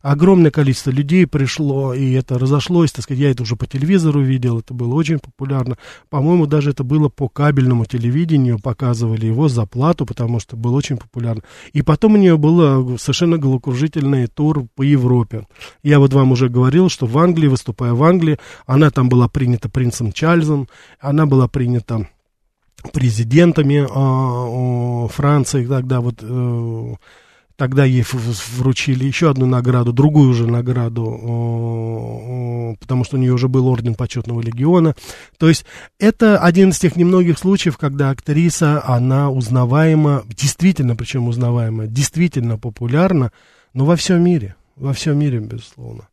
[0.02, 4.60] огромное количество людей пришло, и это разошлось, так сказать, я это уже по телевизору видел,
[4.60, 5.78] это было очень популярно.
[6.10, 10.98] По-моему, даже это было по кабельному телевидению, показывали его за плату, потому что было очень
[10.98, 11.44] популярно.
[11.74, 15.48] И потом у нее был совершенно головокружительный тур по Европе.
[15.84, 19.70] Я вот вам уже говорил, что в Англии, выступая в Англии, она там была принята
[19.70, 20.68] принцем Чарльзом,
[21.00, 22.08] она была принята
[22.94, 26.94] президентами э, Франции тогда вот э,
[27.60, 28.06] Тогда ей
[28.56, 31.04] вручили еще одну награду, другую уже награду,
[32.80, 34.96] потому что у нее уже был орден почетного легиона.
[35.38, 35.66] То есть
[36.00, 43.34] это один из тех немногих случаев, когда актриса, она узнаваема, действительно, причем узнаваема, действительно популярна,
[43.74, 46.08] но во всем мире, во всем мире, безусловно.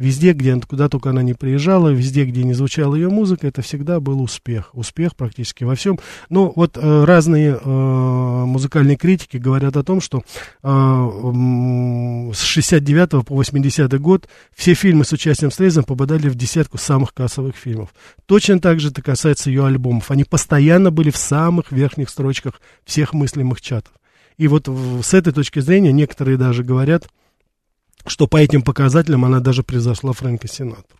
[0.00, 4.00] Везде, где, куда только она не приезжала, везде, где не звучала ее музыка, это всегда
[4.00, 4.70] был успех.
[4.72, 5.98] Успех практически во всем.
[6.30, 10.22] Ну, вот э, разные э, музыкальные критики говорят о том, что
[10.62, 14.26] э, с 69 по 80 год
[14.56, 17.90] все фильмы с участием Стрейзен попадали в десятку самых кассовых фильмов.
[18.24, 20.10] Точно так же это касается ее альбомов.
[20.10, 23.92] Они постоянно были в самых верхних строчках всех мыслимых чатов.
[24.38, 27.06] И вот в, с этой точки зрения некоторые даже говорят,
[28.06, 30.96] что по этим показателям она даже превзошла Фрэнка Синатру.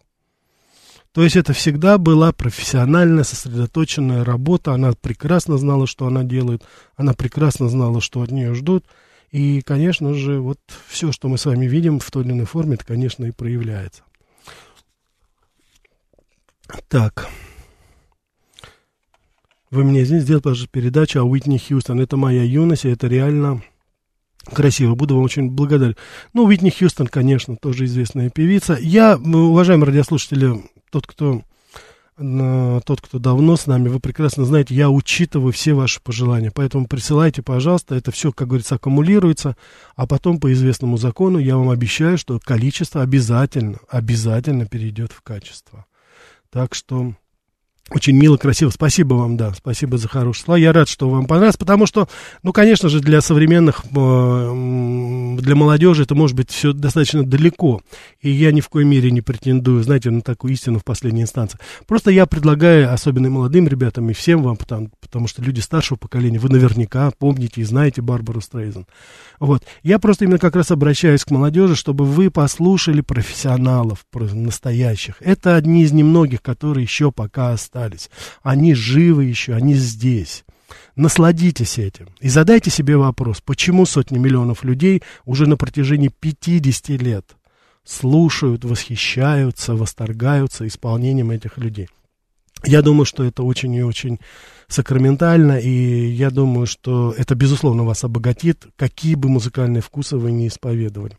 [1.12, 4.74] То есть это всегда была профессиональная, сосредоточенная работа.
[4.74, 6.62] Она прекрасно знала, что она делает.
[6.94, 8.84] Она прекрасно знала, что от нее ждут.
[9.32, 12.74] И, конечно же, вот все, что мы с вами видим в той или иной форме,
[12.74, 14.02] это, конечно, и проявляется.
[16.88, 17.28] Так.
[19.70, 22.00] Вы мне здесь сделали, пожалуйста, передачу о Уитни Хьюстон.
[22.00, 23.62] Это моя юность, и это реально
[24.52, 25.96] Красиво, буду вам очень благодарен.
[26.32, 28.76] Ну, Уитни Хьюстон, конечно, тоже известная певица.
[28.80, 31.42] Я, уважаемые радиослушатели, тот, кто
[32.20, 36.50] тот, кто давно с нами, вы прекрасно знаете, я учитываю все ваши пожелания.
[36.54, 39.56] Поэтому присылайте, пожалуйста, это все, как говорится, аккумулируется,
[39.96, 45.86] а потом по известному закону я вам обещаю, что количество обязательно, обязательно перейдет в качество.
[46.50, 47.14] Так что
[47.90, 48.70] очень мило, красиво.
[48.70, 50.58] Спасибо вам, да, спасибо за хорошие слова.
[50.58, 52.08] Я рад, что вам понравилось, потому что,
[52.42, 57.82] ну, конечно же, для современных, э, для молодежи это может быть все достаточно далеко.
[58.20, 61.58] И я ни в коей мере не претендую, знаете, на такую истину в последней инстанции.
[61.86, 66.38] Просто я предлагаю, особенно молодым ребятам и всем вам, потому, потому что люди старшего поколения,
[66.38, 68.86] вы наверняка помните и знаете Барбару Стрейзен.
[69.40, 69.64] Вот.
[69.82, 75.16] Я просто именно как раз обращаюсь к молодежи, чтобы вы послушали профессионалов, настоящих.
[75.20, 77.79] Это одни из немногих, которые еще пока остались.
[78.42, 80.44] Они живы еще, они здесь.
[80.96, 87.36] Насладитесь этим и задайте себе вопрос, почему сотни миллионов людей уже на протяжении 50 лет
[87.84, 91.88] слушают, восхищаются, восторгаются исполнением этих людей.
[92.64, 94.20] Я думаю, что это очень и очень
[94.68, 100.48] сакраментально, и я думаю, что это, безусловно, вас обогатит, какие бы музыкальные вкусы вы не
[100.48, 101.16] исповедовали.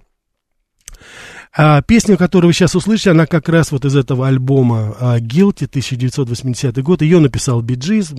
[1.53, 5.65] А песня, которую вы сейчас услышите, она как раз вот из этого альбома а, «Guilty»
[5.65, 7.01] 1980 год.
[7.01, 8.13] Ее написал Биджиз.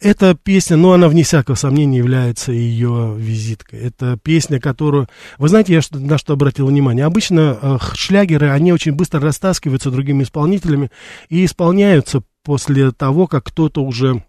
[0.00, 3.80] Эта песня, ну, она вне всякого сомнения является ее визиткой.
[3.80, 5.06] Это песня, которую...
[5.38, 7.04] Вы знаете, я на что обратил внимание?
[7.04, 10.90] Обычно э, шлягеры, они очень быстро растаскиваются другими исполнителями
[11.28, 14.24] и исполняются после того, как кто-то уже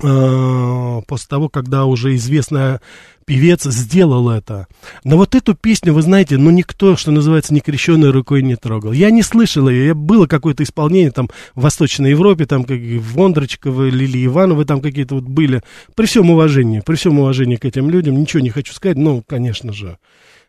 [0.00, 2.80] после того, когда уже известная
[3.24, 4.66] певец сделал это.
[5.02, 8.92] Но вот эту песню, вы знаете, ну никто, что называется, не крещенной рукой не трогал.
[8.92, 14.26] Я не слышал ее, было какое-то исполнение там в Восточной Европе, там как Вондрочковы, Лили
[14.26, 15.62] Ивановы там какие-то вот были.
[15.94, 19.72] При всем уважении, при всем уважении к этим людям, ничего не хочу сказать, но, конечно
[19.72, 19.98] же,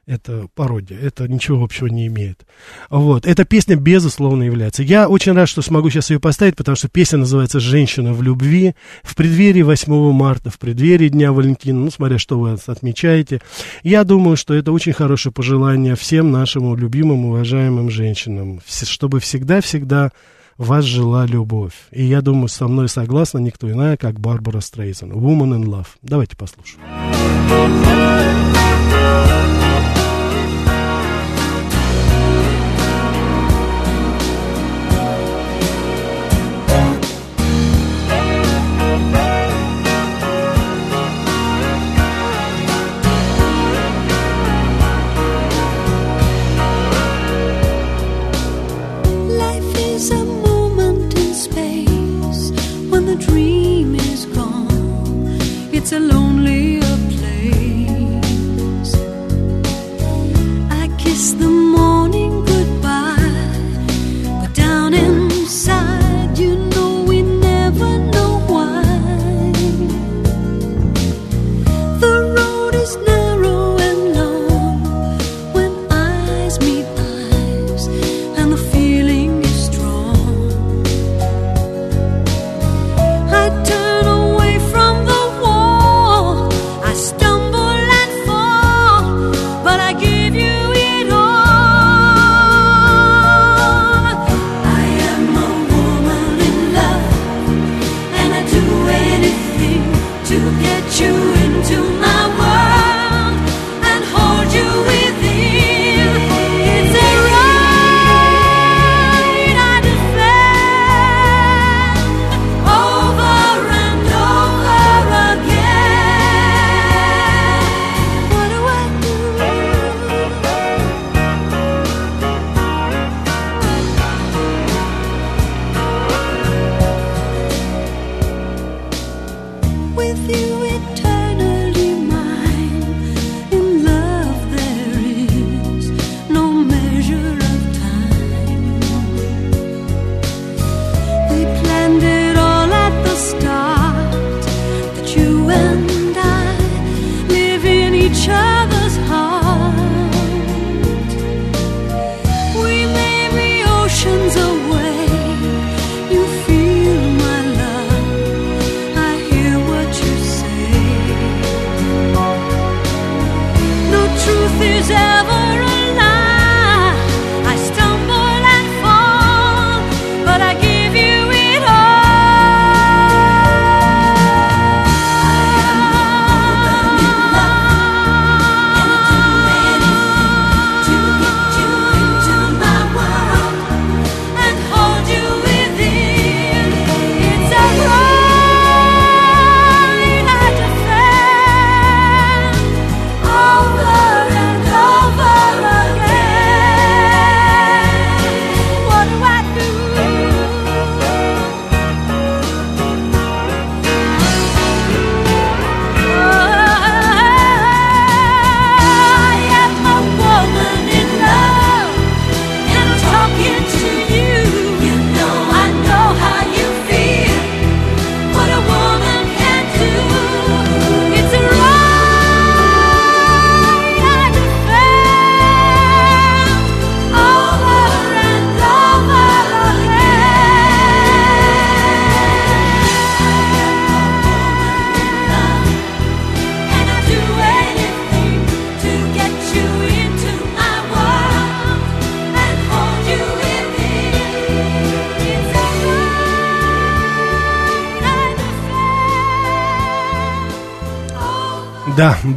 [0.08, 2.46] это пародия, это ничего общего не имеет.
[2.90, 4.84] Вот, эта песня, безусловно, является.
[4.84, 8.76] Я очень рад, что смогу сейчас ее поставить, потому что песня называется «Женщина в любви».
[9.04, 13.42] В преддверии 8 марта, в преддверии Дня Валентина, ну, смотря что вы отмечаете.
[13.84, 20.12] Я думаю, что это очень хорошее пожелание всем нашим любимым, уважаемым женщинам, чтобы всегда-всегда
[20.58, 21.74] вас жила любовь.
[21.92, 25.12] И я думаю, со мной согласна никто иная, как Барбара Стрейзен.
[25.12, 25.88] Woman in Love.
[26.02, 26.82] Давайте послушаем.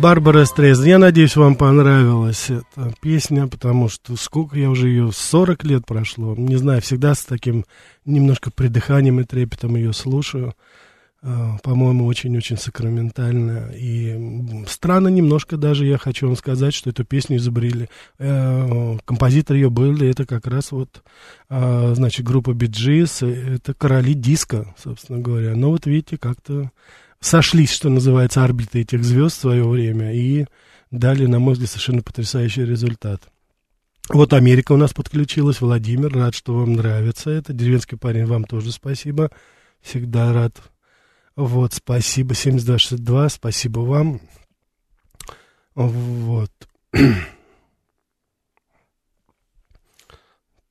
[0.08, 0.82] Барбара Стрейз.
[0.86, 6.34] Я надеюсь, вам понравилась эта песня, потому что сколько я уже ее, 40 лет прошло.
[6.34, 7.66] Не знаю, всегда с таким
[8.06, 10.54] немножко придыханием и трепетом ее слушаю.
[11.20, 13.70] А, По-моему, очень-очень сакраментально.
[13.76, 17.90] И странно немножко даже, я хочу вам сказать, что эту песню изобрели.
[18.18, 21.02] Э, Композитор ее был, и это как раз вот,
[21.50, 25.54] а, значит, группа Биджис, это короли диска, собственно говоря.
[25.54, 26.70] Но вот видите, как-то
[27.20, 30.46] сошлись, что называется, орбиты этих звезд в свое время и
[30.90, 33.22] дали, на мой взгляд, совершенно потрясающий результат.
[34.08, 37.52] Вот Америка у нас подключилась, Владимир, рад, что вам нравится это.
[37.52, 39.30] Деревенский парень, вам тоже спасибо.
[39.82, 40.56] Всегда рад.
[41.36, 44.20] Вот, спасибо, 7262, спасибо вам.
[45.74, 46.50] Вот.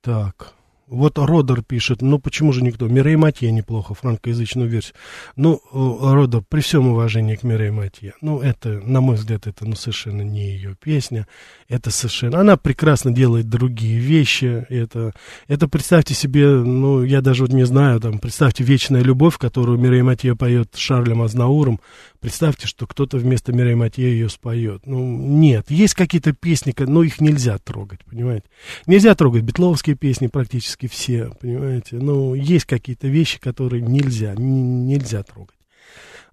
[0.00, 0.57] Так.
[0.90, 2.88] Вот Родер пишет, ну почему же никто?
[2.88, 4.94] Мирей Матье неплохо, франкоязычную версию.
[5.36, 9.66] Ну, э, Родер, при всем уважении к Мирей Матье, ну это, на мой взгляд, это
[9.66, 11.26] ну, совершенно не ее песня.
[11.68, 12.40] Это совершенно...
[12.40, 14.64] Она прекрасно делает другие вещи.
[14.70, 15.12] Это,
[15.46, 20.00] это представьте себе, ну, я даже вот не знаю, там, представьте «Вечная любовь», которую Мирей
[20.00, 21.80] Матье поет Шарлем Азнауром.
[22.20, 24.86] Представьте, что кто-то вместо Мирей Матье ее споет.
[24.86, 25.70] Ну, нет.
[25.70, 28.46] Есть какие-то песни, но их нельзя трогать, понимаете?
[28.86, 31.96] Нельзя трогать битловские песни практически все, понимаете?
[31.96, 35.58] Ну, есть какие-то вещи, которые нельзя, нельзя трогать.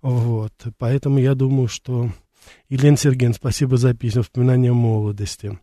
[0.01, 0.53] Вот.
[0.77, 2.11] Поэтому я думаю, что
[2.69, 5.57] Елена Сергеевна, спасибо за песню «Воспоминания молодости».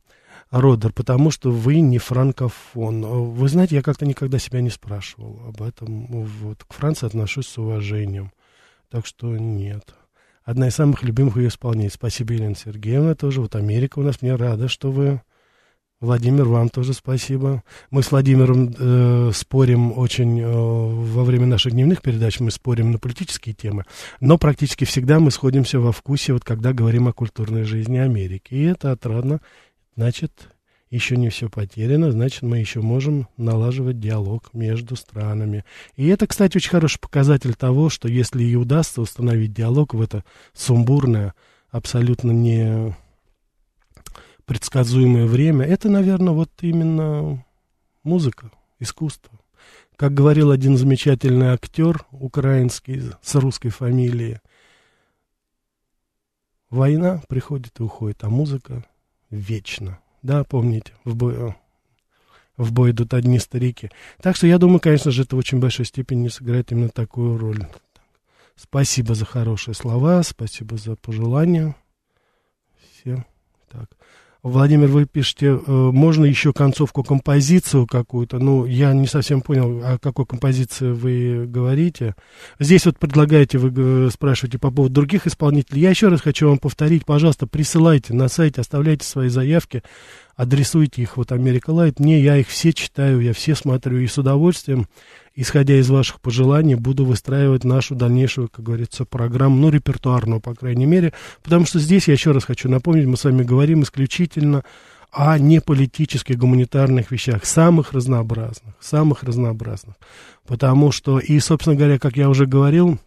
[0.51, 3.33] Родер, потому что вы не франкофон.
[3.33, 6.07] Вы знаете, я как-то никогда себя не спрашивал об этом.
[6.07, 6.65] Вот.
[6.65, 8.33] К Франции отношусь с уважением.
[8.91, 9.95] Так что нет.
[10.45, 11.89] Одна из самых любимых ее исполнений.
[11.89, 13.41] Спасибо, Елена Сергеевна, тоже.
[13.41, 14.21] Вот Америка у нас.
[14.21, 15.23] Мне рада, что вы
[16.03, 17.63] Владимир, вам тоже спасибо.
[17.91, 22.99] Мы с Владимиром э, спорим очень э, во время наших дневных передач, мы спорим на
[22.99, 23.85] политические темы,
[24.19, 28.53] но практически всегда мы сходимся во вкусе, вот когда говорим о культурной жизни Америки.
[28.53, 29.41] И это отрадно.
[29.95, 30.33] Значит,
[30.91, 35.65] еще не все потеряно, значит, мы еще можем налаживать диалог между странами.
[35.95, 40.25] И это, кстати, очень хороший показатель того, что если и удастся установить диалог в это
[40.53, 41.35] сумбурное,
[41.71, 42.93] абсолютно не
[44.45, 47.45] предсказуемое время, это, наверное, вот именно
[48.03, 49.39] музыка, искусство.
[49.97, 54.39] Как говорил один замечательный актер украинский с русской фамилией,
[56.71, 58.85] война приходит и уходит, а музыка
[59.31, 60.01] вечно.
[60.23, 61.55] Да, помните, в бой,
[62.57, 63.91] в бой идут одни старики.
[64.21, 67.67] Так что я думаю, конечно же, это в очень большой степени сыграет именно такую роль.
[68.57, 71.75] Спасибо за хорошие слова, спасибо за пожелания.
[72.93, 73.27] Всем
[73.69, 73.91] так.
[74.43, 78.41] Владимир, вы пишете, э, можно еще концовку композицию какую-то.
[78.41, 82.17] Ну, я не совсем понял, о какой композиции вы говорите.
[82.59, 85.83] Здесь вот предлагаете, вы спрашиваете по поводу других исполнителей.
[85.83, 89.85] Я еще раз хочу вам повторить, пожалуйста, присылайте на сайте, оставляйте свои заявки,
[90.37, 92.01] адресуйте их вот Америка Лайт.
[92.01, 94.87] Не, я их все читаю, я все смотрю и с удовольствием
[95.35, 100.87] исходя из ваших пожеланий, буду выстраивать нашу дальнейшую, как говорится, программу, ну, репертуарную, по крайней
[100.87, 101.13] мере,
[101.43, 104.63] потому что здесь, я еще раз хочу напомнить, мы с вами говорим исключительно
[105.11, 109.97] о неполитических гуманитарных вещах, самых разнообразных, самых разнообразных.
[110.47, 112.99] Потому что, и, собственно говоря, как я уже говорил,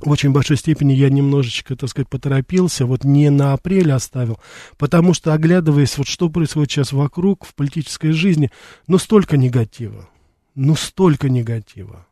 [0.00, 4.40] в очень большой степени я немножечко, так сказать, поторопился, вот не на апрель оставил,
[4.76, 8.50] потому что, оглядываясь, вот что происходит сейчас вокруг, в политической жизни,
[8.86, 10.08] ну, столько негатива,
[10.54, 12.06] ну, столько негатива.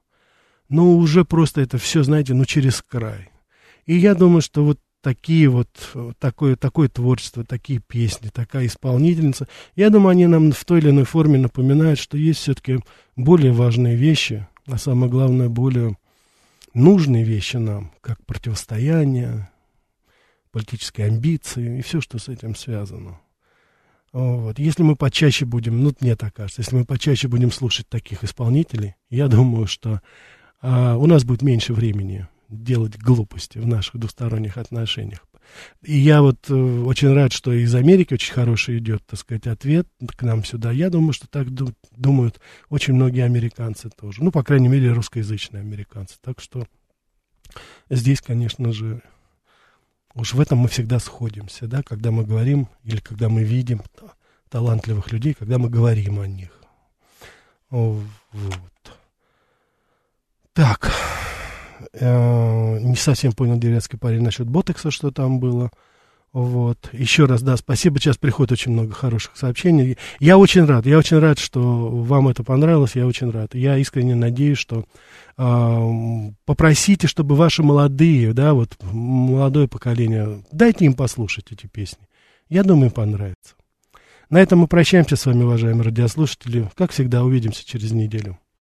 [0.68, 3.30] Ну, уже просто это все, знаете, ну, через край.
[3.84, 5.68] И я думаю, что вот такие вот,
[6.18, 11.04] такое, такое творчество, такие песни, такая исполнительница, я думаю, они нам в той или иной
[11.04, 12.78] форме напоминают, что есть все-таки
[13.16, 15.96] более важные вещи, а самое главное, более
[16.74, 19.50] нужные вещи нам, как противостояние,
[20.50, 23.20] политические амбиции и все, что с этим связано.
[24.12, 24.58] Вот.
[24.58, 28.94] Если мы почаще будем, ну, мне так кажется, если мы почаще будем слушать таких исполнителей,
[29.08, 30.02] я думаю, что
[30.60, 35.26] а, у нас будет меньше времени делать глупости в наших двусторонних отношениях.
[35.82, 39.86] И я вот э, очень рад, что из Америки очень хороший идет, так сказать, ответ
[40.16, 40.72] к нам сюда.
[40.72, 44.22] Я думаю, что так думают очень многие американцы тоже.
[44.22, 46.16] Ну, по крайней мере, русскоязычные американцы.
[46.20, 46.66] Так что
[47.90, 49.02] здесь, конечно же,
[50.14, 53.82] Уж в этом мы всегда сходимся, да, когда мы говорим или когда мы видим
[54.50, 56.50] талантливых людей, когда мы говорим о них.
[57.70, 58.02] Вот.
[60.52, 60.92] Так.
[61.92, 65.70] Э, не совсем понял деревенский парень насчет ботекса, что там было.
[66.32, 66.88] Вот.
[66.92, 67.98] Еще раз, да, спасибо.
[67.98, 69.98] Сейчас приходит очень много хороших сообщений.
[70.18, 70.86] Я очень рад.
[70.86, 72.96] Я очень рад, что вам это понравилось.
[72.96, 73.54] Я очень рад.
[73.54, 74.86] Я искренне надеюсь, что
[75.36, 82.06] э, попросите, чтобы ваши молодые, да, вот молодое поколение, дайте им послушать эти песни.
[82.48, 83.54] Я думаю, понравится.
[84.30, 86.70] На этом мы прощаемся с вами, уважаемые радиослушатели.
[86.74, 88.38] Как всегда, увидимся через неделю.